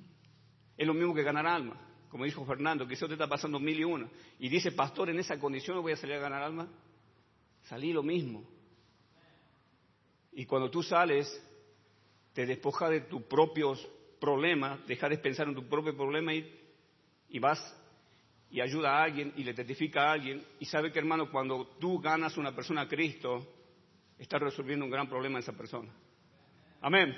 [0.77, 1.77] Es lo mismo que ganar alma.
[2.09, 4.09] Como dijo Fernando, que eso te está pasando mil y una.
[4.39, 6.69] Y dice, pastor, en esa condición no voy a salir a ganar alma.
[7.63, 8.45] Salí lo mismo.
[10.33, 11.41] Y cuando tú sales,
[12.33, 13.89] te despojas de tus propios
[14.23, 16.49] problema, deja de pensar en tu propio problema y,
[17.31, 17.59] y vas
[18.53, 21.99] y ayuda a alguien y le testifica a alguien y sabe que hermano, cuando tú
[21.99, 23.45] ganas una persona a Cristo,
[24.17, 25.91] estás resolviendo un gran problema a esa persona.
[26.83, 27.17] Amén.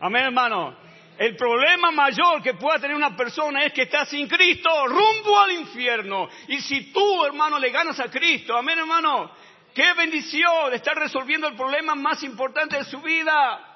[0.00, 0.76] Amén, hermano.
[1.16, 5.52] El problema mayor que pueda tener una persona es que está sin Cristo, rumbo al
[5.52, 6.28] infierno.
[6.48, 9.32] Y si tú, hermano, le ganas a Cristo, amén, hermano,
[9.74, 13.67] qué bendición de estar resolviendo el problema más importante de su vida.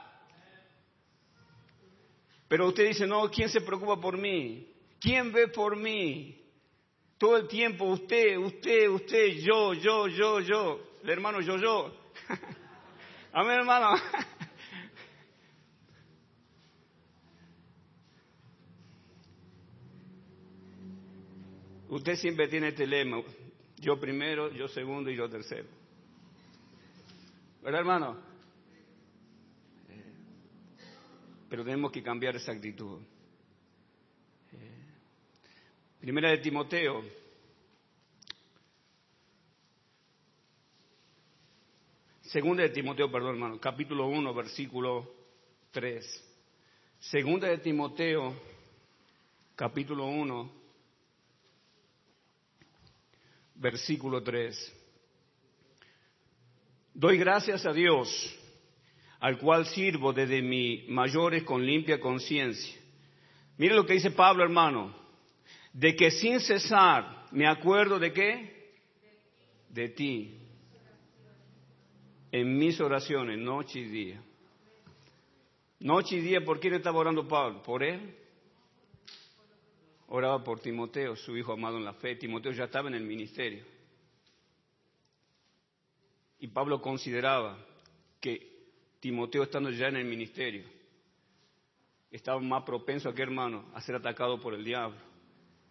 [2.53, 4.71] Pero usted dice, no, ¿quién se preocupa por mí?
[5.01, 6.39] ¿Quién ve por mí?
[7.17, 10.99] Todo el tiempo usted, usted, usted, yo, yo, yo, yo.
[11.03, 11.97] El hermano yo, yo.
[13.33, 13.95] Amén, hermano.
[21.89, 23.23] Usted siempre tiene este lema,
[23.79, 25.69] yo primero, yo segundo y yo tercero.
[27.63, 28.32] ¿Verdad, hermano?
[31.53, 32.99] Pero tenemos que cambiar esa actitud.
[36.01, 37.05] Primera de Timoteo.
[42.23, 45.15] Segunda de Timoteo, perdón hermano, capítulo 1, versículo
[45.73, 46.25] 3.
[47.01, 48.35] Segunda de Timoteo,
[49.55, 50.53] capítulo 1,
[53.57, 54.73] versículo 3.
[56.95, 58.39] Doy gracias a Dios
[59.23, 62.75] al cual sirvo desde mi mayores con limpia conciencia.
[63.57, 64.93] Mire lo que dice Pablo, hermano,
[65.73, 68.73] de que sin cesar me acuerdo de qué?
[69.69, 70.39] De ti.
[72.33, 74.21] En mis oraciones, noche y día.
[75.79, 77.63] Noche y día, ¿por quién estaba orando Pablo?
[77.63, 78.17] ¿Por él?
[80.09, 82.17] Oraba por Timoteo, su hijo amado en la fe.
[82.17, 83.65] Timoteo ya estaba en el ministerio.
[86.41, 87.57] Y Pablo consideraba
[88.21, 88.52] que
[89.03, 90.63] Timoteo estando ya en el ministerio,
[92.09, 94.97] estaba más propenso a que hermano, a ser atacado por el diablo.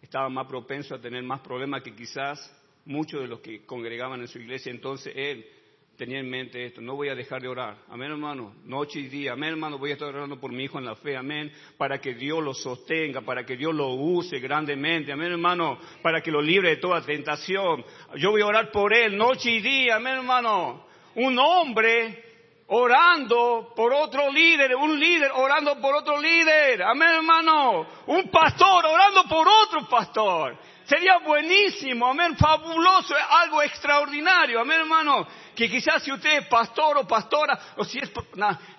[0.02, 2.38] Estaba más propenso a tener más problemas que quizás
[2.84, 4.70] muchos de los que congregaban en su iglesia.
[4.70, 5.46] Entonces él
[5.96, 7.78] tenía en mente esto, no voy a dejar de orar.
[7.88, 9.32] Amén, hermano, noche y día.
[9.32, 11.16] Amén, hermano, voy a estar orando por mi hijo en la fe.
[11.16, 15.10] Amén, para que Dios lo sostenga, para que Dios lo use grandemente.
[15.10, 17.82] Amén, hermano, para que lo libre de toda tentación.
[18.18, 19.96] Yo voy a orar por él noche y día.
[19.96, 20.84] Amén, hermano.
[21.14, 22.31] Un hombre
[22.74, 29.24] orando por otro líder, un líder orando por otro líder, amén hermano, un pastor orando
[29.24, 30.56] por otro pastor.
[30.84, 37.06] Sería buenísimo, amén, fabuloso, algo extraordinario, amén hermano, que quizás si usted es pastor o
[37.06, 38.10] pastora, o si es,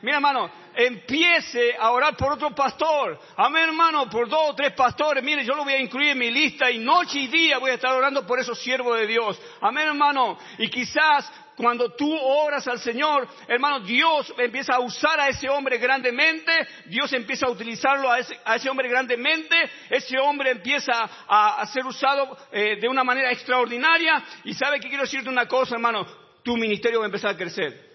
[0.02, 5.24] mira hermano, empiece a orar por otro pastor, amén hermano, por dos o tres pastores,
[5.24, 7.76] mire, yo lo voy a incluir en mi lista y noche y día voy a
[7.76, 12.80] estar orando por esos siervos de Dios, amén hermano, y quizás cuando tú oras al
[12.80, 16.52] Señor, hermano, Dios empieza a usar a ese hombre grandemente,
[16.86, 19.56] Dios empieza a utilizarlo a ese, hombre grandemente,
[19.90, 24.24] ese hombre empieza a, ser usado eh, de una manera extraordinaria.
[24.44, 26.06] Y sabe que quiero decirte una cosa, hermano,
[26.44, 27.94] tu ministerio va a empezar a crecer.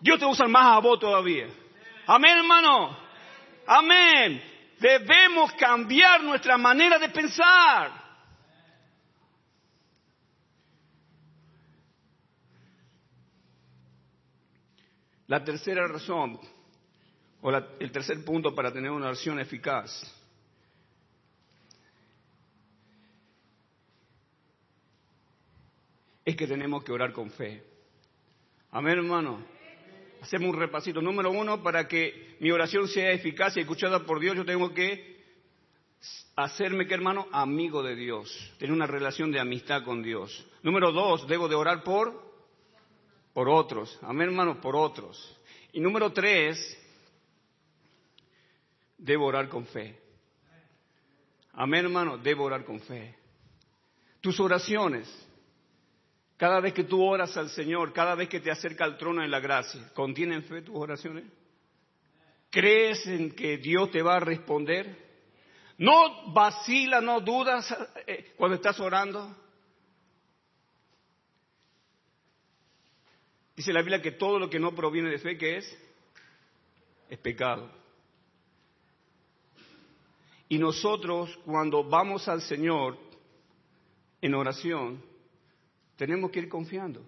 [0.00, 1.48] Dios te usa más a vos todavía.
[2.06, 2.96] Amén, hermano.
[3.66, 4.42] Amén.
[4.78, 7.97] Debemos cambiar nuestra manera de pensar.
[15.28, 16.40] La tercera razón,
[17.42, 19.90] o el tercer punto para tener una oración eficaz,
[26.24, 27.62] es que tenemos que orar con fe.
[28.70, 29.44] Amén, hermano.
[30.22, 31.02] Hacemos un repasito.
[31.02, 35.18] Número uno, para que mi oración sea eficaz y escuchada por Dios, yo tengo que
[36.36, 40.46] hacerme, que hermano, amigo de Dios, tener una relación de amistad con Dios.
[40.62, 42.27] Número dos, debo de orar por
[43.38, 43.96] por otros.
[44.02, 45.16] Amén, hermano, por otros.
[45.72, 46.58] Y número tres,
[48.96, 49.96] debo orar con fe.
[51.52, 53.14] Amén, hermano, debo orar con fe.
[54.20, 55.08] Tus oraciones,
[56.36, 59.28] cada vez que tú oras al Señor, cada vez que te acerca al trono de
[59.28, 61.22] la gracia, ¿contienen fe tus oraciones?
[62.50, 64.98] ¿Crees en que Dios te va a responder?
[65.76, 67.72] ¿No vacila, no dudas
[68.04, 69.32] eh, cuando estás orando?
[73.58, 75.78] Dice la Biblia que todo lo que no proviene de fe, ¿qué es?
[77.10, 77.68] Es pecado.
[80.48, 82.96] Y nosotros cuando vamos al Señor
[84.22, 85.02] en oración,
[85.96, 87.04] tenemos que ir confiando.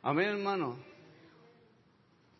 [0.00, 0.78] Amén, hermano.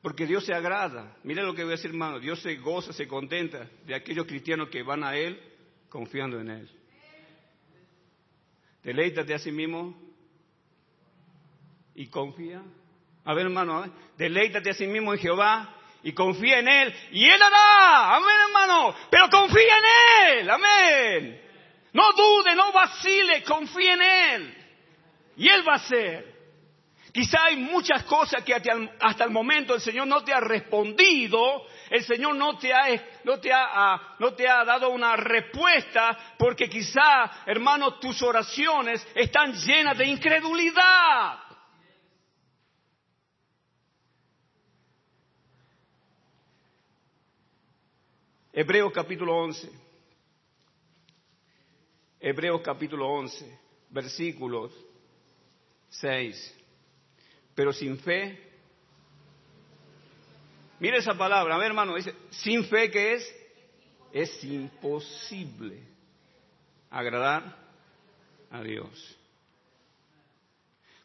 [0.00, 1.14] Porque Dios se agrada.
[1.24, 2.18] Mira lo que voy a decir, hermano.
[2.20, 5.38] Dios se goza, se contenta de aquellos cristianos que van a Él
[5.90, 6.70] confiando en Él.
[8.82, 9.94] Deleítate a sí mismo
[11.94, 12.62] y confía
[13.24, 13.90] a ver, hermano, ¿eh?
[14.18, 18.16] deleítate a sí mismo en Jehová y confía en Él y Él hará.
[18.16, 18.94] Amén, hermano.
[19.10, 20.50] Pero confía en Él.
[20.50, 21.40] Amén.
[21.92, 24.54] No dude, no vacile, confía en Él.
[25.36, 26.34] Y Él va a hacer.
[27.14, 32.02] Quizá hay muchas cosas que hasta el momento el Señor no te ha respondido, el
[32.02, 32.86] Señor no te ha,
[33.22, 39.52] no te ha, no te ha dado una respuesta, porque quizá, hermano, tus oraciones están
[39.54, 41.43] llenas de incredulidad.
[48.56, 49.68] Hebreos capítulo 11.
[52.20, 53.58] Hebreos capítulo 11,
[53.90, 54.72] versículos
[55.88, 56.56] 6.
[57.52, 58.38] Pero sin fe,
[60.78, 63.36] mire esa palabra, a ver hermano, dice, sin fe que es,
[64.12, 65.82] es imposible
[66.90, 67.56] agradar
[68.52, 69.18] a Dios.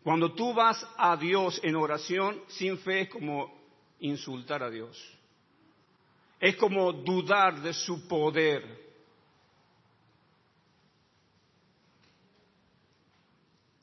[0.03, 3.51] Cuando tú vas a Dios en oración, sin fe es como
[3.99, 5.18] insultar a Dios.
[6.39, 8.79] Es como dudar de su poder.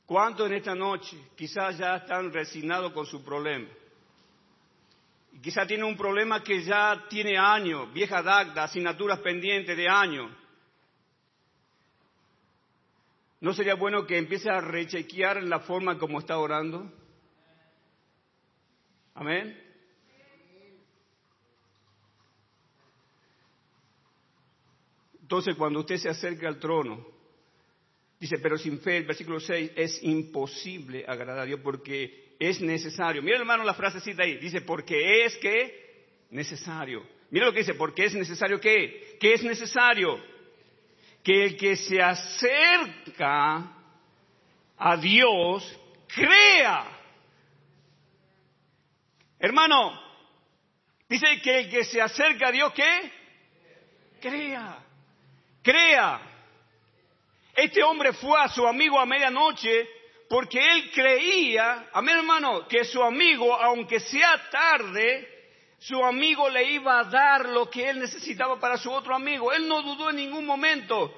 [0.07, 3.67] ¿Cuántos en esta noche quizás ya están resignados con su problema?
[5.33, 10.31] Y quizás tienen un problema que ya tiene años, vieja data, asignaturas pendientes de años.
[13.39, 16.91] ¿No sería bueno que empiece a rechequear la forma como está orando?
[19.13, 19.66] Amén.
[25.27, 27.05] Entonces, cuando usted se acerca al trono,
[28.17, 33.21] dice, pero sin fe, el versículo 6, es imposible agradar a Dios porque es necesario.
[33.21, 34.37] Mira, hermano, la frasecita ahí.
[34.37, 37.05] Dice, porque es que necesario.
[37.29, 40.17] Mira lo que dice, porque es necesario que, ¿Qué es necesario
[41.21, 43.69] que el que se acerca
[44.77, 46.97] a Dios crea
[49.39, 49.91] Hermano,
[51.09, 53.11] dice que el que se acerca a Dios, ¿qué?
[54.21, 54.86] Crea,
[55.67, 56.21] crea.
[57.53, 59.89] Este hombre fue a su amigo a medianoche
[60.29, 65.27] porque él creía, amén hermano, que su amigo, aunque sea tarde,
[65.77, 69.51] su amigo le iba a dar lo que él necesitaba para su otro amigo.
[69.51, 71.13] Él no dudó en ningún momento.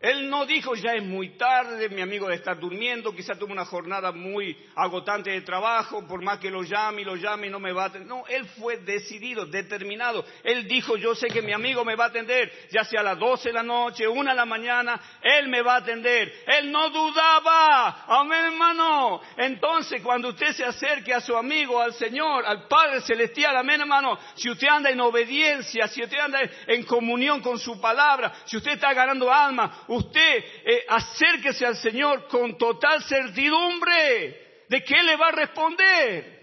[0.00, 3.64] Él no dijo, ya es muy tarde, mi amigo debe estar durmiendo, quizá tuvo una
[3.64, 7.58] jornada muy agotante de trabajo, por más que lo llame y lo llame y no
[7.58, 8.08] me va a atender.
[8.08, 10.22] No, él fue decidido, determinado.
[10.42, 13.18] Él dijo, yo sé que mi amigo me va a atender, ya sea a las
[13.18, 16.30] 12 de la noche, una de la mañana, él me va a atender.
[16.46, 18.04] Él no dudaba.
[18.06, 19.22] Amén, hermano.
[19.38, 24.18] Entonces, cuando usted se acerque a su amigo, al Señor, al Padre Celestial, amén, hermano,
[24.34, 28.72] si usted anda en obediencia, si usted anda en comunión con su palabra, si usted
[28.72, 35.28] está ganando alma, usted eh, acérquese al Señor con total certidumbre de que le va
[35.28, 36.34] a responder.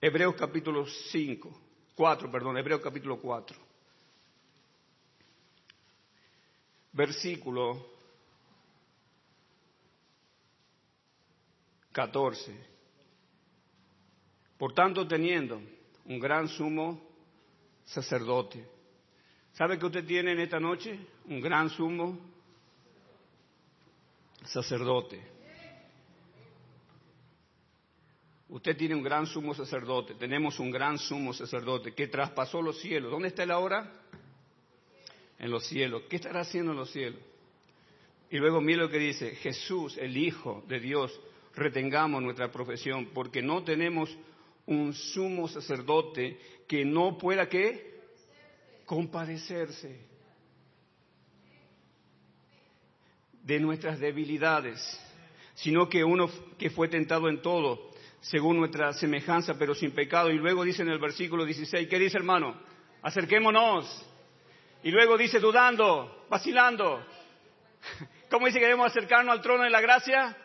[0.00, 1.60] Hebreos capítulo 5,
[1.94, 3.58] 4, perdón, Hebreos capítulo 4.
[6.92, 7.86] Versículo
[11.90, 12.73] 14.
[14.58, 15.60] Por tanto, teniendo
[16.06, 17.00] un gran sumo
[17.84, 18.64] sacerdote.
[19.52, 20.98] ¿Sabe que usted tiene en esta noche?
[21.26, 22.18] Un gran sumo
[24.44, 25.34] sacerdote.
[28.48, 33.10] Usted tiene un gran sumo sacerdote, tenemos un gran sumo sacerdote que traspasó los cielos.
[33.10, 33.90] ¿Dónde está él ahora?
[35.38, 36.02] En los cielos.
[36.08, 37.20] ¿Qué estará haciendo en los cielos?
[38.30, 41.18] Y luego mire lo que dice, Jesús, el Hijo de Dios,
[41.54, 44.16] retengamos nuestra profesión, porque no tenemos
[44.66, 47.94] un sumo sacerdote que no pueda qué?
[48.86, 50.14] Compadecerse
[53.42, 54.80] de nuestras debilidades,
[55.54, 57.90] sino que uno que fue tentado en todo,
[58.20, 60.30] según nuestra semejanza, pero sin pecado.
[60.30, 62.58] Y luego dice en el versículo 16, ¿qué dice hermano?
[63.02, 64.06] Acerquémonos.
[64.82, 67.04] Y luego dice dudando, vacilando.
[68.30, 70.36] ¿Cómo dice que debemos acercarnos al trono de la gracia?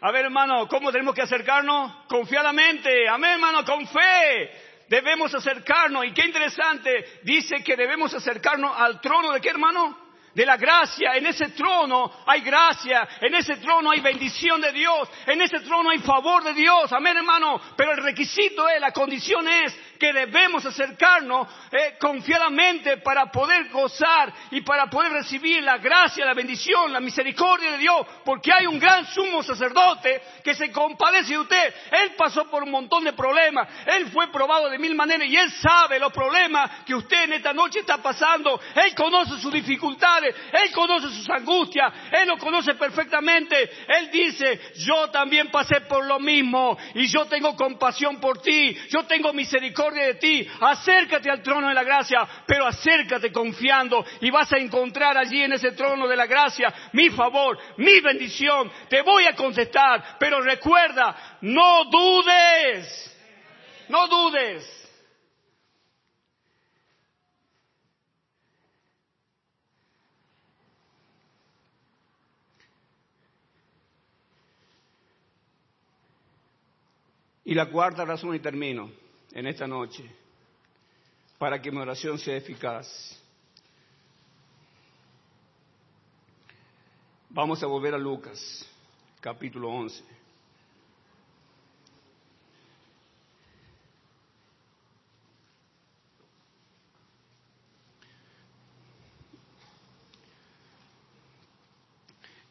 [0.00, 2.06] A ver, hermano, ¿cómo tenemos que acercarnos?
[2.06, 3.08] Confiadamente.
[3.08, 4.50] Amén, hermano, con fe.
[4.88, 6.04] Debemos acercarnos.
[6.06, 10.07] Y qué interesante, dice que debemos acercarnos al trono de qué, hermano?
[10.38, 11.16] De la gracia.
[11.16, 15.90] En ese trono hay gracia, en ese trono hay bendición de Dios, en ese trono
[15.90, 16.92] hay favor de Dios.
[16.92, 17.60] Amén, hermano.
[17.76, 24.32] Pero el requisito es, la condición es que debemos acercarnos eh, confiadamente para poder gozar
[24.52, 28.78] y para poder recibir la gracia, la bendición, la misericordia de Dios, porque hay un
[28.78, 31.74] gran sumo sacerdote que se compadece de usted.
[31.90, 35.50] Él pasó por un montón de problemas, él fue probado de mil maneras y él
[35.50, 38.60] sabe los problemas que usted en esta noche está pasando.
[38.76, 43.70] Él conoce sus dificultades, él conoce sus angustias, él lo conoce perfectamente.
[43.88, 49.04] Él dice, yo también pasé por lo mismo y yo tengo compasión por ti, yo
[49.04, 50.46] tengo misericordia de ti.
[50.60, 55.52] Acércate al trono de la gracia, pero acércate confiando y vas a encontrar allí en
[55.52, 58.70] ese trono de la gracia mi favor, mi bendición.
[58.88, 63.16] Te voy a contestar, pero recuerda, no dudes.
[63.88, 64.77] No dudes.
[77.48, 78.90] Y la cuarta razón y termino
[79.32, 80.04] en esta noche
[81.38, 83.18] para que mi oración sea eficaz.
[87.30, 88.66] Vamos a volver a Lucas,
[89.22, 90.04] capítulo 11.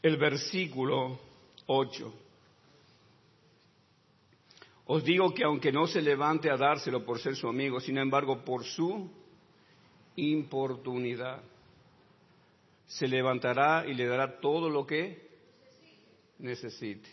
[0.02, 1.20] El versículo
[1.68, 2.27] 8.
[4.88, 8.44] Os digo que aunque no se levante a dárselo por ser su amigo, sin embargo
[8.44, 9.10] por su
[10.16, 11.44] importunidad,
[12.86, 15.28] se levantará y le dará todo lo que
[16.40, 17.10] necesite.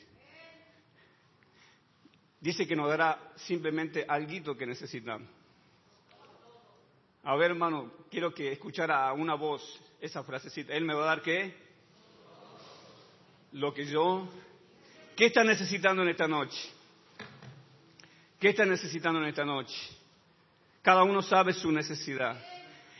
[2.41, 5.29] Dice que nos dará simplemente algo que necesitamos.
[7.25, 9.63] A ver, hermano, quiero que escuchara a una voz
[10.01, 10.75] esa frasecita.
[10.75, 11.55] Él me va a dar qué?
[13.53, 14.29] Lo que yo...
[15.17, 16.74] ¿Qué está necesitando en esta noche?
[18.39, 19.77] ¿Qué está necesitando en esta noche?
[20.83, 22.39] Cada uno sabe su necesidad.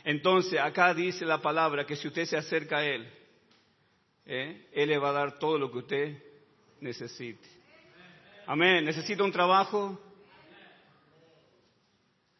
[0.03, 3.07] Entonces, acá dice la palabra que si usted se acerca a Él,
[4.25, 4.69] ¿eh?
[4.71, 6.23] Él le va a dar todo lo que usted
[6.81, 7.47] necesite.
[8.47, 8.85] Amén.
[8.85, 9.99] ¿Necesita un trabajo?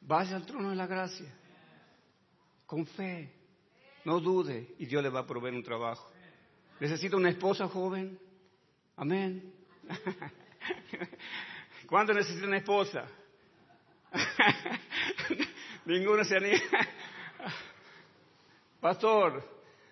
[0.02, 1.32] Vaya al trono de la gracia.
[2.66, 3.32] Con fe.
[4.04, 6.12] No dude y Dios le va a proveer un trabajo.
[6.80, 8.20] ¿Necesita una esposa joven?
[8.96, 9.52] Amén.
[11.88, 13.06] ¿Cuánto necesita una esposa?
[15.86, 16.60] Ninguno se anima.
[18.80, 19.44] Pastor,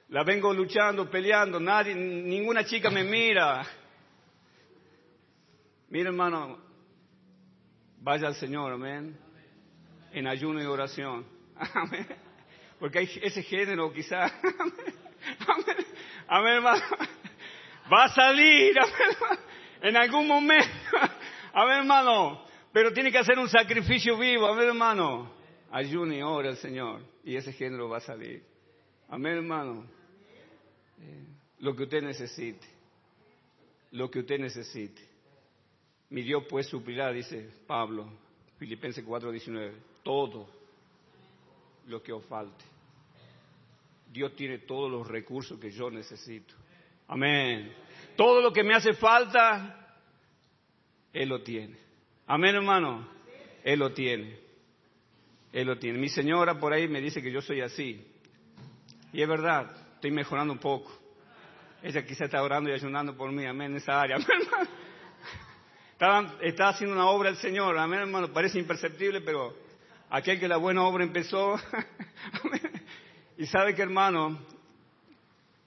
[0.10, 3.64] la vengo luchando, peleando, nadie, ninguna chica me mira.
[5.90, 6.60] Mira, hermano,
[8.00, 9.18] vaya al Señor, amén.
[10.12, 11.26] En ayuno y oración.
[11.56, 12.08] Amén.
[12.80, 14.24] Porque hay ese género quizá.
[15.48, 15.86] Amén.
[16.28, 16.82] Amén, hermano.
[17.92, 19.40] Va a salir, amén,
[19.82, 20.70] en algún momento.
[21.54, 22.44] Amén, hermano.
[22.72, 25.32] Pero tiene que hacer un sacrificio vivo, amén, hermano.
[25.72, 27.02] Ayuno y ora al Señor.
[27.24, 28.44] Y ese género va a salir.
[29.10, 29.86] Amén, hermano.
[31.60, 32.68] Lo que usted necesite.
[33.92, 35.02] Lo que usted necesite.
[36.10, 38.08] Mi Dios pues suplirá, dice Pablo,
[38.58, 39.74] Filipenses 4:19,
[40.04, 40.48] todo
[41.88, 42.66] lo que os falte.
[44.12, 46.54] Dios tiene todos los recursos que yo necesito.
[47.08, 47.74] Amén.
[48.16, 49.83] Todo lo que me hace falta,
[51.14, 51.78] Él lo tiene.
[52.26, 53.08] Amén, hermano.
[53.64, 54.40] Él lo tiene.
[55.52, 56.00] Él lo tiene.
[56.00, 58.06] Mi señora por ahí me dice que yo soy así.
[59.14, 60.92] Y es verdad, estoy mejorando un poco.
[61.84, 64.18] Ella quizá está orando y ayunando por mí, amén, en esa área.
[65.94, 68.34] Está, está haciendo una obra el Señor, amén, hermano.
[68.34, 69.56] Parece imperceptible, pero
[70.10, 71.56] aquel que la buena obra empezó.
[73.38, 74.40] y sabe que, hermano,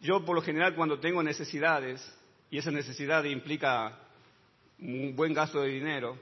[0.01, 2.03] yo por lo general cuando tengo necesidades,
[2.51, 3.99] y esa necesidad implica
[4.79, 6.19] un buen gasto de dinero,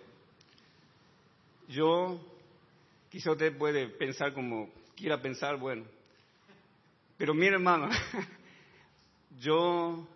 [1.68, 2.20] yo,
[3.10, 5.84] quizá usted puede pensar como quiera pensar, bueno,
[7.16, 7.88] pero mire hermano,
[9.40, 10.06] yo,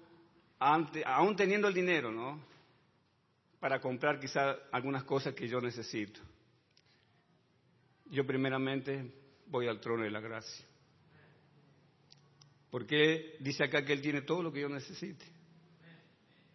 [0.58, 2.40] aún teniendo el dinero, ¿no?
[3.60, 6.20] Para comprar quizá algunas cosas que yo necesito,
[8.10, 9.12] yo primeramente
[9.46, 10.64] voy al trono de la gracia.
[12.70, 15.24] Porque dice acá que Él tiene todo lo que yo necesite.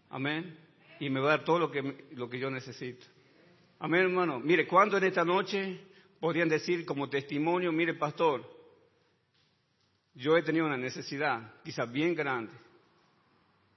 [0.10, 0.58] Amén.
[1.00, 3.06] Y me va a dar todo lo que, lo que yo necesito.
[3.80, 4.40] Amén, hermano.
[4.40, 5.80] Mire, ¿cuándo en esta noche
[6.20, 8.50] podrían decir como testimonio, mire, pastor,
[10.16, 12.54] yo he tenido una necesidad, quizás bien grande,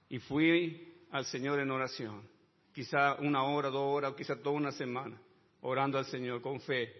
[0.07, 2.21] y fui al Señor en oración,
[2.73, 5.19] quizá una hora, dos horas, quizá toda una semana,
[5.61, 6.93] orando al Señor con fe,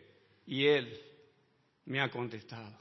[0.45, 0.99] y Él
[1.85, 2.75] me ha contestado.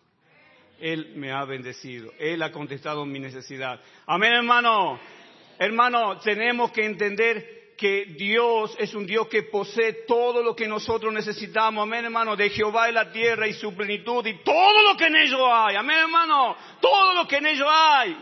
[0.81, 2.13] Él me ha bendecido.
[2.19, 3.81] Él ha contestado mi necesidad.
[4.07, 4.99] Amén, hermano.
[5.59, 11.13] Hermano, tenemos que entender que Dios es un Dios que posee todo lo que nosotros
[11.13, 11.83] necesitamos.
[11.83, 12.35] Amén, hermano.
[12.35, 15.77] De Jehová y la tierra y su plenitud y todo lo que en ello hay.
[15.77, 16.57] Amén, hermano.
[16.81, 18.17] Todo lo que en ello hay.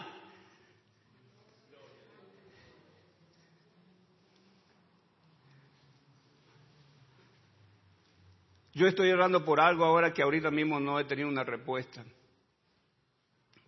[8.73, 12.05] Yo estoy orando por algo ahora que ahorita mismo no he tenido una respuesta.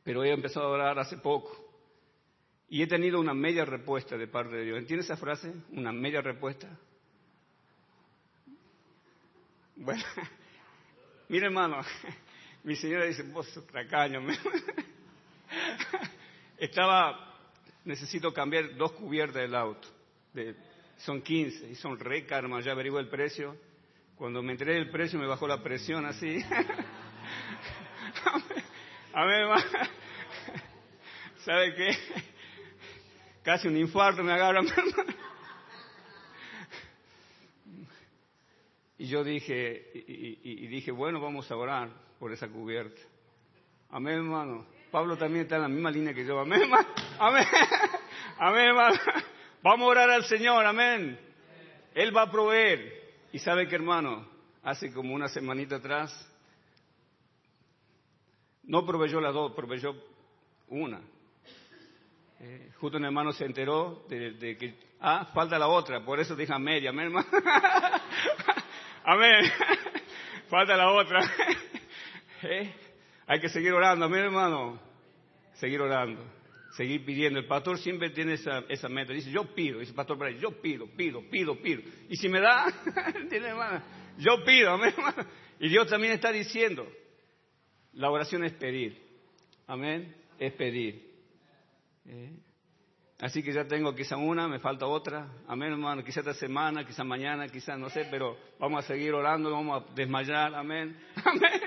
[0.02, 1.65] Pero he empezado a orar hace poco.
[2.68, 4.78] Y he tenido una media respuesta de parte de Dios.
[4.78, 5.52] ¿Entiende esa frase?
[5.70, 6.68] Una media respuesta.
[9.76, 10.02] Bueno,
[11.28, 11.80] mire hermano,
[12.64, 14.20] mi señora dice, vos sos tracaño.
[16.58, 17.36] Estaba,
[17.84, 19.86] necesito cambiar dos cubiertas del auto.
[20.96, 23.56] son 15 y son re caras, ya averigué el precio.
[24.16, 26.42] Cuando me enteré del precio me bajó la presión así.
[29.12, 29.46] A ver,
[31.44, 31.90] ¿sabe qué?
[33.47, 34.61] Casi un infarto me agarra.
[38.99, 42.99] Y yo dije, y, dije, bueno, vamos a orar por esa cubierta.
[43.90, 44.66] Amén, hermano.
[44.90, 46.40] Pablo también está en la misma línea que yo.
[46.40, 46.88] Amén, hermano.
[47.18, 47.44] Amén.
[48.38, 48.99] Amén, hermano.
[49.62, 50.64] Vamos a orar al Señor.
[50.64, 51.20] Amén.
[51.94, 53.12] Él va a proveer.
[53.32, 54.26] Y sabe que, hermano,
[54.62, 56.11] hace como una semanita atrás,
[58.62, 59.94] no proveyó las dos, proveyó
[60.68, 61.03] una.
[62.41, 66.53] Eh, justo un hermano se enteró de, que, ah, falta la otra, por eso dije
[66.53, 67.26] a media, amén, hermano.
[69.05, 69.53] amén.
[70.49, 71.20] falta la otra.
[72.43, 72.74] ¿Eh?
[73.26, 74.80] Hay que seguir orando, amén, hermano.
[75.55, 76.37] Seguir orando
[76.76, 77.39] seguir pidiendo.
[77.39, 79.12] El pastor siempre tiene esa, esa meta.
[79.12, 79.78] Dice, yo pido.
[79.78, 81.82] Dice el pastor para yo pido, pido, pido, pido.
[82.09, 82.66] Y si me da,
[83.14, 83.82] ¿entiende, hermano?
[84.18, 85.26] Yo pido, amén, hermano.
[85.59, 86.87] Y Dios también está diciendo,
[87.95, 89.03] la oración es pedir.
[89.66, 91.05] Amén, es pedir.
[92.07, 92.36] ¿Eh?
[93.18, 95.28] Así que ya tengo quizá una, me falta otra.
[95.48, 96.04] Amén, hermano.
[96.04, 99.94] Quizá esta semana, quizá mañana, quizá no sé, pero vamos a seguir orando, vamos a
[99.94, 100.54] desmayar.
[100.54, 100.96] Amén.
[101.24, 101.61] Amén.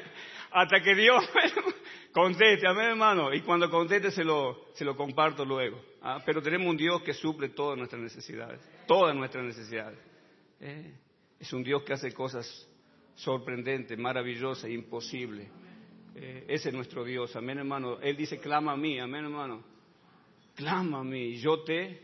[0.52, 1.24] Hasta que Dios
[2.12, 3.34] Conteste, amén hermano.
[3.34, 5.80] Y cuando conteste se lo, se lo comparto luego.
[6.02, 6.22] ¿ah?
[6.26, 8.60] Pero tenemos un Dios que suple todas nuestras necesidades.
[8.88, 10.00] Todas nuestras necesidades.
[10.60, 10.94] Eh,
[11.40, 12.68] es un Dios que hace cosas
[13.16, 15.48] sorprendentes, maravillosas, imposibles.
[16.16, 18.00] Eh, ese es nuestro Dios, amén hermano.
[18.02, 19.64] Él dice, clama a mí, amén hermano.
[20.60, 21.98] Mí, yo te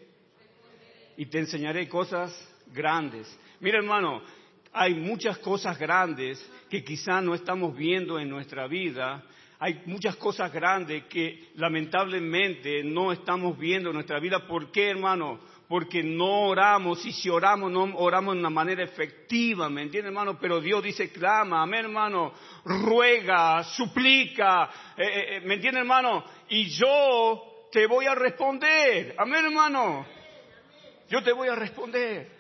[1.18, 2.32] y te enseñaré cosas
[2.74, 3.28] grandes.
[3.60, 4.22] Mira hermano,
[4.72, 6.40] hay muchas cosas grandes
[6.70, 9.26] que quizá no estamos viendo en nuestra vida.
[9.60, 14.48] Hay muchas cosas grandes que lamentablemente no estamos viendo en nuestra vida.
[14.48, 15.38] ¿Por qué, hermano?
[15.68, 20.38] Porque no oramos y si oramos, no oramos de una manera efectiva, ¿me entiende, hermano?
[20.40, 22.32] Pero Dios dice, clama, amén, hermano,
[22.64, 26.24] ruega, suplica, eh, eh, eh, ¿me entiende, hermano?
[26.48, 30.06] Y yo te voy a responder, amén, hermano.
[31.10, 32.32] Yo te voy a responder.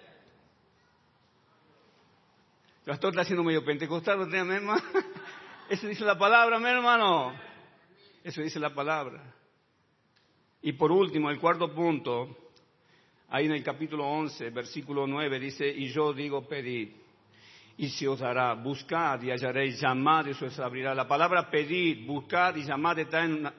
[2.80, 4.82] El pastor está haciendo medio pentecostal, ¿no hermano?
[5.70, 7.38] Eso dice la palabra, mi hermano.
[8.24, 9.36] Eso dice la palabra.
[10.62, 12.54] Y por último, el cuarto punto,
[13.28, 16.94] ahí en el capítulo 11, versículo 9, dice, y yo digo, pedid,
[17.78, 20.96] y se os dará, buscad y hallaréis, llamad y se os abrirá.
[20.96, 23.52] La palabra pedid, buscad y llamad está en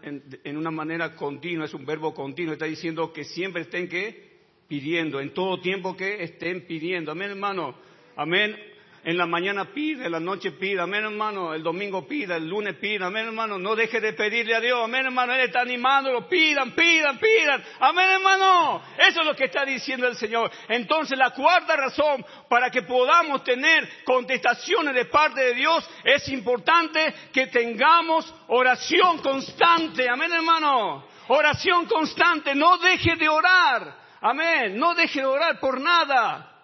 [0.45, 4.27] en una manera continua, es un verbo continuo, está diciendo que siempre estén que
[4.67, 7.12] pidiendo, en todo tiempo que estén pidiendo.
[7.12, 7.75] Amén, hermano.
[8.17, 8.66] Amén
[9.07, 12.74] en la mañana pide, en la noche pide, amén hermano, el domingo pida, el lunes
[12.74, 16.72] pida, amén hermano, no deje de pedirle a Dios, amén hermano, Él está animándolo, pidan,
[16.72, 20.50] pidan, pidan, amén hermano, eso es lo que está diciendo el Señor.
[20.68, 27.14] Entonces la cuarta razón para que podamos tener contestaciones de parte de Dios es importante
[27.32, 35.20] que tengamos oración constante, amén hermano, oración constante, no deje de orar, amén, no deje
[35.20, 36.55] de orar por nada.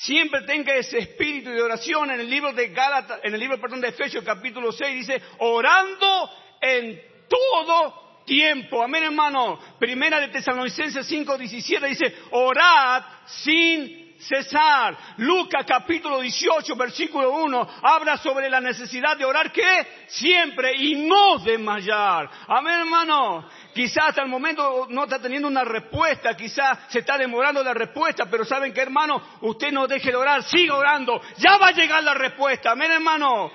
[0.00, 2.10] Siempre tenga ese espíritu de oración.
[2.10, 6.30] En el libro de Gálatas, en el libro, perdón, de Efesios capítulo 6 dice, orando
[6.58, 6.98] en
[7.28, 8.82] todo tiempo.
[8.82, 9.60] Amén, hermano.
[9.78, 14.96] Primera de Tesalonicenses 5, 17 dice, orad sin cesar.
[15.18, 21.38] Lucas capítulo 18, versículo 1, habla sobre la necesidad de orar que siempre y no
[21.38, 22.30] desmayar.
[22.48, 23.48] Amén, hermano.
[23.74, 28.26] Quizás hasta el momento no está teniendo una respuesta, quizás se está demorando la respuesta,
[28.30, 32.02] pero saben que hermano, usted no deje de orar, siga orando, ya va a llegar
[32.02, 33.50] la respuesta, amén hermano.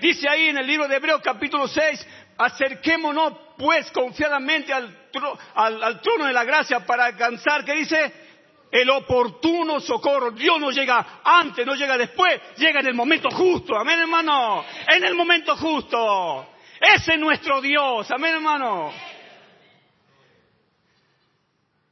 [0.00, 2.06] Dice ahí en el libro de Hebreos capítulo 6,
[2.38, 4.96] acerquémonos pues confiadamente al,
[5.54, 8.19] al trono de la gracia para alcanzar, ¿qué dice?
[8.70, 10.30] El oportuno socorro.
[10.30, 15.04] Dios no llega antes, no llega después, llega en el momento justo, amén hermano, en
[15.04, 16.48] el momento justo.
[16.80, 18.92] Ese es nuestro Dios, amén hermano.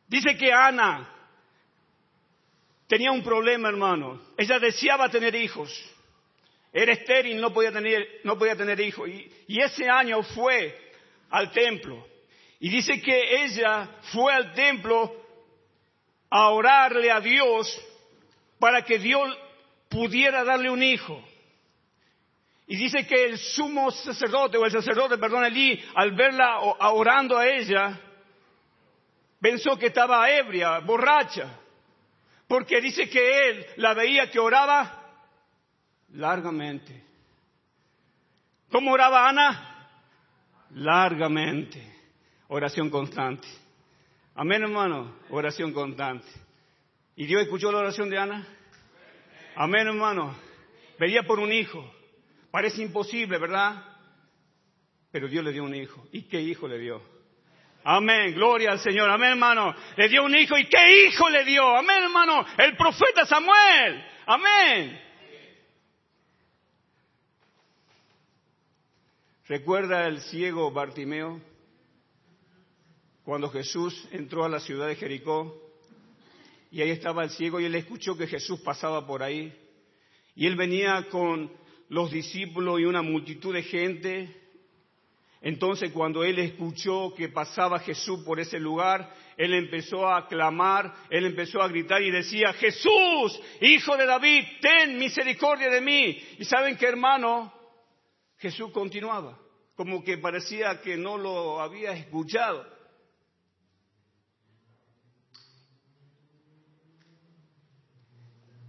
[0.06, 1.06] Dice que Ana
[2.86, 4.20] tenía un problema, hermano.
[4.36, 5.70] Ella deseaba tener hijos.
[6.72, 9.08] Era estéril, no podía tener, no podía tener hijos.
[9.08, 10.92] Y, y ese año fue
[11.30, 12.06] al templo.
[12.60, 15.27] Y dice que ella fue al templo
[16.30, 17.80] a orarle a Dios
[18.58, 19.36] para que Dios
[19.88, 21.22] pudiera darle un hijo.
[22.66, 27.46] Y dice que el sumo sacerdote, o el sacerdote, perdón, allí, al verla orando a
[27.48, 27.98] ella,
[29.40, 31.58] pensó que estaba ebria, borracha,
[32.46, 35.02] porque dice que él la veía que oraba
[36.12, 37.04] largamente.
[38.70, 39.88] ¿Cómo oraba Ana?
[40.74, 41.82] Largamente.
[42.48, 43.48] Oración constante.
[44.40, 45.16] Amén, hermano.
[45.30, 46.28] Oración constante.
[47.16, 48.46] ¿Y Dios escuchó la oración de Ana?
[49.56, 50.32] Amén, hermano.
[50.96, 51.84] Pedía por un hijo.
[52.52, 53.82] Parece imposible, ¿verdad?
[55.10, 56.06] Pero Dios le dio un hijo.
[56.12, 57.02] ¿Y qué hijo le dio?
[57.82, 59.10] Amén, gloria al Señor.
[59.10, 59.74] Amén, hermano.
[59.96, 60.56] Le dio un hijo.
[60.56, 61.76] ¿Y qué hijo le dio?
[61.76, 62.46] Amén, hermano.
[62.58, 64.04] El profeta Samuel.
[64.24, 65.00] Amén.
[69.48, 71.40] ¿Recuerda el ciego Bartimeo?
[73.28, 75.54] Cuando Jesús entró a la ciudad de Jericó
[76.70, 79.52] y ahí estaba el ciego y él escuchó que Jesús pasaba por ahí.
[80.34, 81.52] Y él venía con
[81.90, 84.34] los discípulos y una multitud de gente
[85.42, 91.26] entonces cuando él escuchó que pasaba Jesús por ese lugar, él empezó a clamar, él
[91.26, 96.18] empezó a gritar y decía, Jesús, hijo de David, ten misericordia de mí.
[96.38, 97.52] Y saben que hermano,
[98.38, 99.38] Jesús continuaba,
[99.76, 102.77] como que parecía que no lo había escuchado.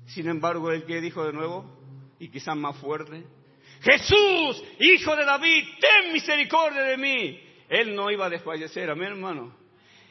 [0.10, 1.66] Sin embargo, él que dijo de nuevo,
[2.20, 3.24] y quizás más fuerte,
[3.82, 7.40] Jesús, hijo de David, ten misericordia de mí.
[7.70, 9.60] Él no iba a desfallecer, amén hermano.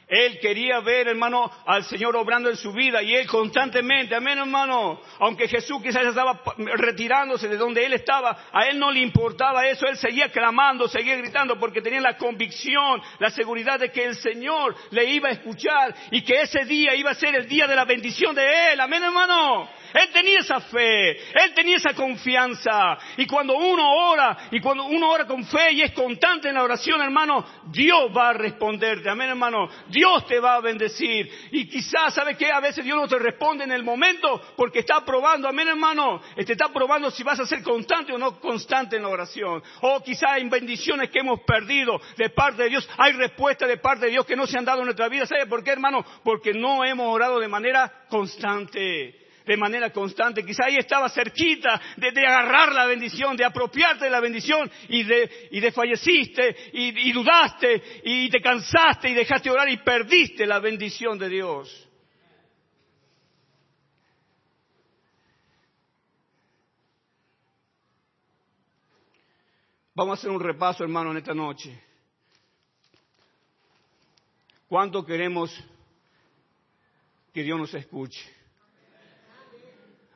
[0.09, 5.03] Él quería ver, hermano, al Señor obrando en su vida y él constantemente, amén, hermano.
[5.19, 9.87] Aunque Jesús quizás estaba retirándose de donde él estaba, a él no le importaba eso.
[9.87, 14.75] Él seguía clamando, seguía gritando porque tenía la convicción, la seguridad de que el Señor
[14.93, 17.85] le iba a escuchar y que ese día iba a ser el día de la
[17.85, 19.69] bendición de él, amén, hermano.
[19.95, 22.99] Él tenía esa fe, él tenía esa confianza.
[23.17, 26.63] Y cuando uno ora, y cuando uno ora con fe y es constante en la
[26.63, 29.09] oración, hermano, Dios va a responderte.
[29.09, 29.69] Amén, hermano.
[29.89, 31.31] Dios te va a bendecir.
[31.53, 32.51] Y quizás, ¿sabe qué?
[32.51, 35.49] A veces Dios no te responde en el momento porque está probando.
[35.49, 36.21] Amén, hermano.
[36.37, 39.63] Te está probando si vas a ser constante o no constante en la oración.
[39.83, 42.89] O quizás hay bendiciones que hemos perdido de parte de Dios.
[42.99, 45.27] Hay respuestas de parte de Dios que no se han dado en nuestra vida.
[45.27, 46.05] ¿Sabe por qué, hermano?
[46.23, 50.45] Porque no hemos orado de manera constante de manera constante.
[50.45, 55.49] Quizá ahí estaba cerquita de, agarrar la bendición, de apropiarte de la bendición y, de,
[55.51, 61.19] y desfalleciste y, y dudaste y te cansaste y dejaste orar y perdiste la bendición
[61.19, 61.89] de Dios.
[69.95, 71.83] Vamos a hacer un repaso, hermano, en esta noche.
[74.69, 75.51] ¿Cuánto queremos
[77.33, 78.38] que Dios nos escuche?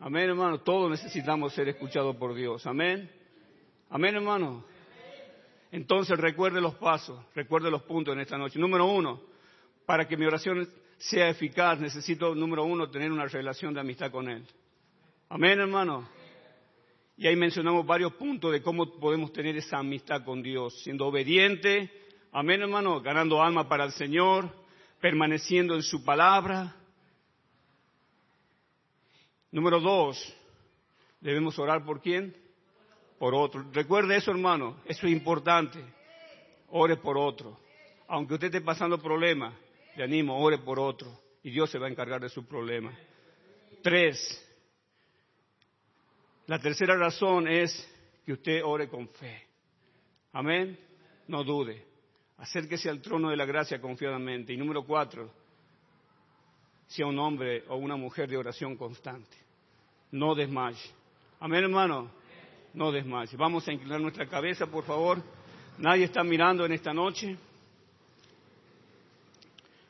[0.05, 0.59] Amén, hermano.
[0.59, 2.67] Todos necesitamos ser escuchados por Dios.
[2.67, 3.09] Amén.
[3.89, 4.65] Amén, hermano.
[5.71, 8.59] Entonces recuerde los pasos, recuerde los puntos en esta noche.
[8.59, 9.21] Número uno,
[9.87, 14.29] para que mi oración sea eficaz, necesito, número uno, tener una relación de amistad con
[14.29, 14.45] Él.
[15.29, 16.09] Amén, hermano.
[17.17, 21.93] Y ahí mencionamos varios puntos de cómo podemos tener esa amistad con Dios, siendo obediente,
[22.33, 24.51] amén, hermano, ganando alma para el Señor,
[25.01, 26.75] permaneciendo en su palabra,
[29.53, 30.35] Número dos,
[31.21, 32.35] debemos orar por quién?
[33.19, 33.65] Por otro.
[33.73, 35.79] Recuerde eso, hermano, eso es importante.
[36.71, 37.61] Ore por otro.
[38.09, 39.55] Aunque usted esté pasando problemas,
[39.95, 41.21] le animo, ore por otro.
[41.43, 42.97] Y Dios se va a encargar de su problema.
[43.83, 44.19] Tres,
[46.47, 47.89] la tercera razón es
[48.25, 49.47] que usted ore con fe.
[50.33, 50.79] Amén.
[51.29, 51.85] No dude.
[52.39, 54.53] Acérquese al trono de la gracia confiadamente.
[54.53, 55.31] Y número cuatro,
[56.87, 59.43] sea un hombre o una mujer de oración constante
[60.13, 60.91] no desmaye.
[61.41, 62.11] Amén, hermano.
[62.75, 63.37] No desmaye.
[63.37, 65.23] Vamos a inclinar nuestra cabeza, por favor.
[65.79, 67.37] Nadie está mirando en esta noche.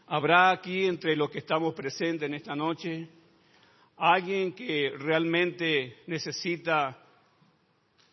[0.06, 3.08] ¿Habrá aquí entre los que estamos presentes en esta noche
[3.96, 6.98] alguien que realmente necesita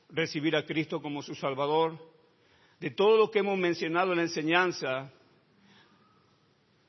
[0.09, 1.97] recibir a Cristo como su Salvador?
[2.79, 5.11] De todo lo que hemos mencionado en la enseñanza,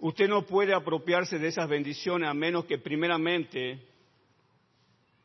[0.01, 3.87] usted no puede apropiarse de esas bendiciones a menos que primeramente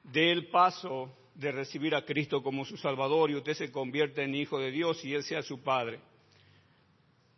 [0.04, 4.36] dé el paso de recibir a Cristo como su Salvador y usted se convierte en
[4.36, 6.00] hijo de Dios y Él sea su Padre.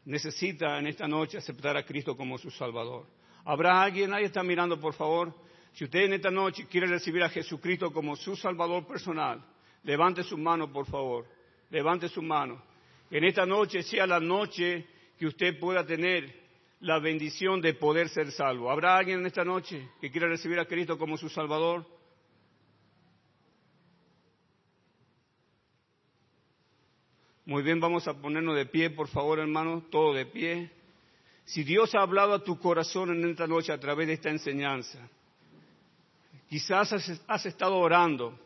[0.06, 3.06] Necesita en esta noche aceptar a Cristo como su Salvador.
[3.46, 4.12] ¿Habrá alguien?
[4.12, 5.34] Nadie está mirando, por favor.
[5.74, 9.44] Si usted en esta noche quiere recibir a Jesucristo como su Salvador personal,
[9.84, 11.26] levante su mano, por favor.
[11.70, 12.62] Levante su mano.
[13.12, 14.86] En esta noche sea la noche
[15.18, 16.47] que usted pueda tener
[16.80, 18.69] la bendición de poder ser salvo.
[18.69, 21.86] ¿Habrá alguien en esta noche que quiera recibir a Cristo como su Salvador?
[27.45, 30.69] Muy bien, vamos a ponernos de pie, por favor, hermano, todo de pie.
[31.45, 34.99] Si Dios ha hablado a tu corazón en esta noche a través de esta enseñanza,
[36.49, 36.91] quizás
[37.25, 38.38] has, estado orando,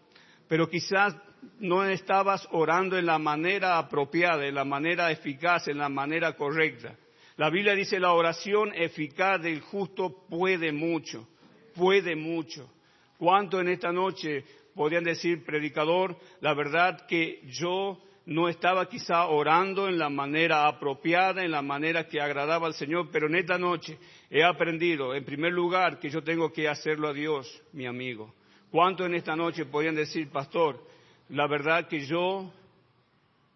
[0.47, 1.15] pero quizás
[1.59, 6.95] no estabas orando en la manera apropiada, en la manera eficaz, en la manera correcta.
[7.38, 11.27] La Biblia dice, la oración eficaz del justo puede mucho,
[11.75, 12.69] puede mucho.
[13.17, 19.88] ¿Cuánto en esta noche podrían decir, predicador, la verdad que yo no estaba quizá orando
[19.88, 23.97] en la manera apropiada, en la manera que agradaba al Señor, pero en esta noche
[24.29, 28.34] he aprendido, en primer lugar, que yo tengo que hacerlo a Dios, mi amigo.
[28.69, 30.82] ¿Cuánto en esta noche podrían decir, pastor,
[31.29, 32.51] la verdad que yo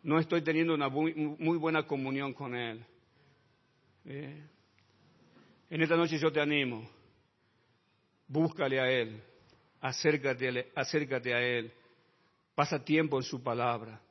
[0.03, 2.85] no estoy teniendo una muy, buena comunión con Él?
[4.05, 4.43] Eh,
[5.69, 6.87] en esta noche yo te animo,
[8.27, 9.21] búscale a Él,
[9.81, 11.71] acércate, acércate a Él,
[12.53, 14.01] pasa tiempo en su palabra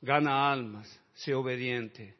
[0.00, 2.16] gana almas, sea obediente,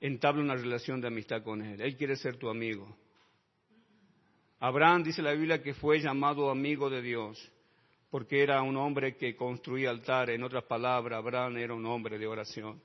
[0.00, 1.80] entabla una relación de amistad con Él.
[1.80, 2.96] Él quiere ser tu amigo.
[4.60, 7.50] Abraham dice la Biblia que fue llamado amigo de Dios
[8.10, 10.36] porque era un hombre que construía altares.
[10.36, 12.80] En otras palabras, Abraham era un hombre de oración.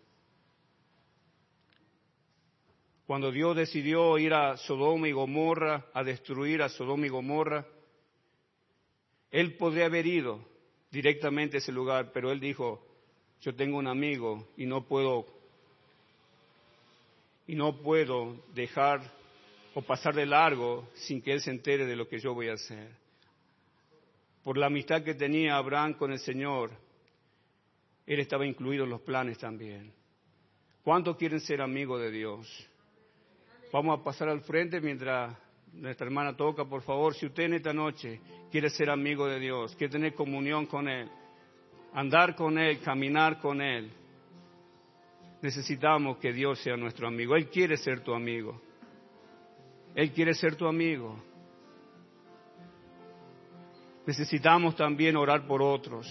[3.10, 7.66] Cuando Dios decidió ir a Sodoma y Gomorra, a destruir a Sodoma y Gomorra,
[9.32, 10.45] Él podría haber ido,
[10.91, 12.86] directamente ese lugar, pero él dijo,
[13.41, 15.26] yo tengo un amigo y no puedo
[17.47, 19.01] y no puedo dejar
[19.74, 22.53] o pasar de largo sin que él se entere de lo que yo voy a
[22.53, 22.91] hacer.
[24.43, 26.70] Por la amistad que tenía Abraham con el Señor,
[28.05, 29.91] él estaba incluido en los planes también.
[30.84, 32.70] ¿Cuántos quieren ser amigos de Dios?
[33.72, 35.38] Vamos a pasar al frente mientras
[35.74, 38.20] nuestra hermana toca, por favor, si usted en esta noche
[38.51, 41.07] quiere ser amigo de Dios, quiere tener comunión con Él,
[41.93, 43.91] andar con Él, caminar con Él,
[45.41, 47.36] necesitamos que Dios sea nuestro amigo.
[47.36, 48.59] Él quiere ser tu amigo.
[49.93, 51.22] Él quiere ser tu amigo.
[54.05, 56.07] Necesitamos también orar por otros.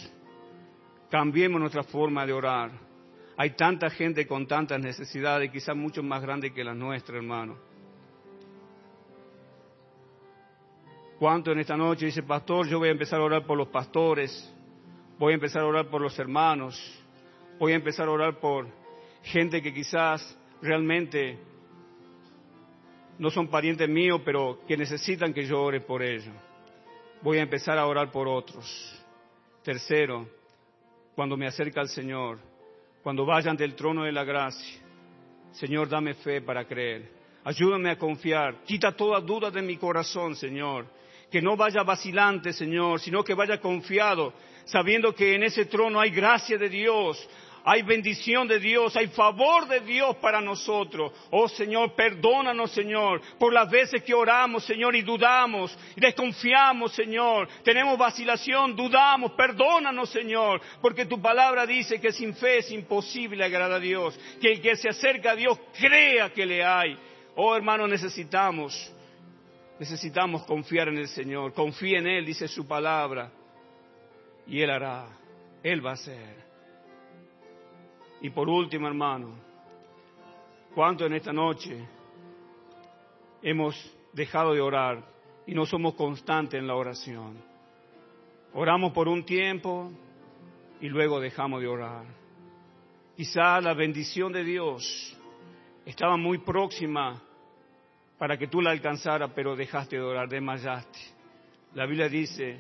[1.10, 2.87] Cambiemos nuestra forma de orar.
[3.40, 7.56] Hay tanta gente con tantas necesidades, quizás mucho más grandes que las nuestras, hermano.
[11.20, 14.52] ¿Cuánto en esta noche dice, pastor, yo voy a empezar a orar por los pastores,
[15.20, 16.76] voy a empezar a orar por los hermanos,
[17.60, 18.66] voy a empezar a orar por
[19.22, 21.38] gente que quizás realmente
[23.20, 26.34] no son parientes míos, pero que necesitan que yo ore por ellos.
[27.22, 28.66] Voy a empezar a orar por otros.
[29.62, 30.28] Tercero,
[31.14, 32.47] cuando me acerca al Señor,
[33.02, 34.80] cuando vayan del trono de la gracia,
[35.52, 37.10] Señor, dame fe para creer.
[37.44, 38.62] Ayúdame a confiar.
[38.64, 40.86] Quita toda duda de mi corazón, Señor.
[41.30, 44.32] Que no vaya vacilante, Señor, sino que vaya confiado,
[44.64, 47.28] sabiendo que en ese trono hay gracia de Dios,
[47.70, 51.12] hay bendición de Dios, hay favor de Dios para nosotros.
[51.30, 57.46] Oh Señor, perdónanos, Señor, por las veces que oramos, Señor, y dudamos, y desconfiamos, Señor.
[57.62, 63.72] Tenemos vacilación, dudamos, perdónanos, Señor, porque tu palabra dice que sin fe es imposible agradar
[63.72, 66.98] a Dios, que el que se acerca a Dios crea que le hay.
[67.36, 68.90] Oh hermano, necesitamos,
[69.78, 71.52] necesitamos confiar en el Señor.
[71.52, 73.30] Confía en Él, dice su palabra,
[74.46, 75.06] y Él hará,
[75.62, 76.47] Él va a hacer.
[78.20, 79.30] Y por último, hermano,
[80.74, 81.86] ¿cuánto en esta noche
[83.42, 83.74] hemos
[84.12, 85.02] dejado de orar
[85.46, 87.38] y no somos constantes en la oración?
[88.54, 89.92] Oramos por un tiempo
[90.80, 92.04] y luego dejamos de orar.
[93.16, 95.16] Quizá la bendición de Dios
[95.84, 97.22] estaba muy próxima
[98.16, 100.98] para que tú la alcanzaras, pero dejaste de orar, desmayaste.
[101.74, 102.58] La Biblia dice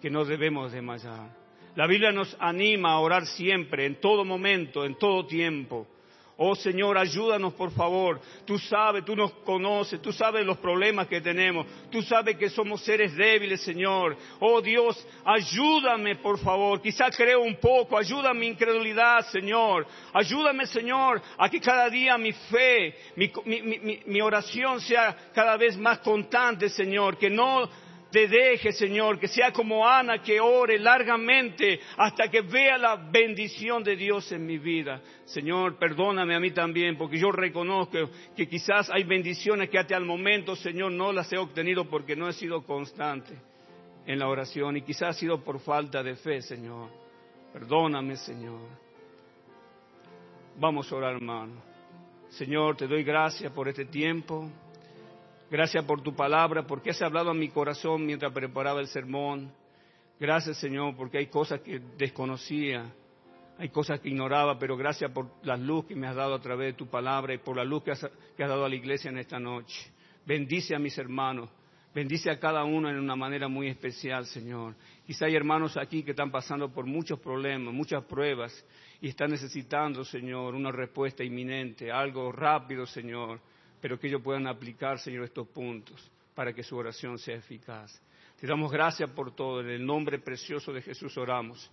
[0.00, 1.39] que no debemos desmayar.
[1.76, 5.86] La Biblia nos anima a orar siempre, en todo momento, en todo tiempo.
[6.42, 8.18] Oh Señor, ayúdanos por favor.
[8.46, 12.80] Tú sabes, tú nos conoces, tú sabes los problemas que tenemos, tú sabes que somos
[12.80, 14.16] seres débiles, Señor.
[14.38, 16.80] Oh Dios, ayúdame por favor.
[16.80, 19.86] Quizá creo un poco, ayúdame mi incredulidad, Señor.
[20.14, 23.30] Ayúdame, Señor, a que cada día mi fe, mi,
[24.06, 27.18] mi oración sea cada vez más constante, Señor.
[27.18, 27.68] Que no
[28.10, 33.84] te deje, Señor, que sea como Ana que ore largamente hasta que vea la bendición
[33.84, 35.00] de Dios en mi vida.
[35.24, 40.04] Señor, perdóname a mí también, porque yo reconozco que quizás hay bendiciones que hasta el
[40.04, 43.34] momento, Señor, no las he obtenido porque no he sido constante
[44.06, 46.90] en la oración y quizás ha sido por falta de fe, Señor.
[47.52, 48.60] Perdóname, Señor.
[50.58, 51.62] Vamos a orar, hermano.
[52.30, 54.48] Señor, te doy gracias por este tiempo.
[55.50, 59.52] Gracias por tu palabra, porque has hablado a mi corazón mientras preparaba el sermón.
[60.20, 62.94] Gracias, Señor, porque hay cosas que desconocía,
[63.58, 66.68] hay cosas que ignoraba, pero gracias por la luz que me has dado a través
[66.68, 69.40] de tu palabra y por la luz que has, dado a la iglesia en esta
[69.40, 69.90] noche.
[70.24, 71.50] Bendice a mis hermanos,
[71.92, 74.76] bendice a cada uno en una manera muy especial, Señor.
[75.04, 78.52] Quizá hay hermanos aquí que están pasando por muchos problemas, muchas pruebas
[79.00, 83.40] y están necesitando, Señor, una respuesta inminente, algo rápido, Señor
[83.80, 88.00] pero que ellos puedan aplicar, Señor, estos puntos para que su oración sea eficaz.
[88.40, 89.60] Te damos gracias por todo.
[89.60, 91.70] En el nombre precioso de Jesús oramos.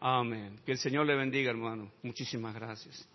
[0.00, 0.60] Amén.
[0.64, 1.90] Que el Señor le bendiga, hermano.
[2.02, 3.08] Muchísimas gracias.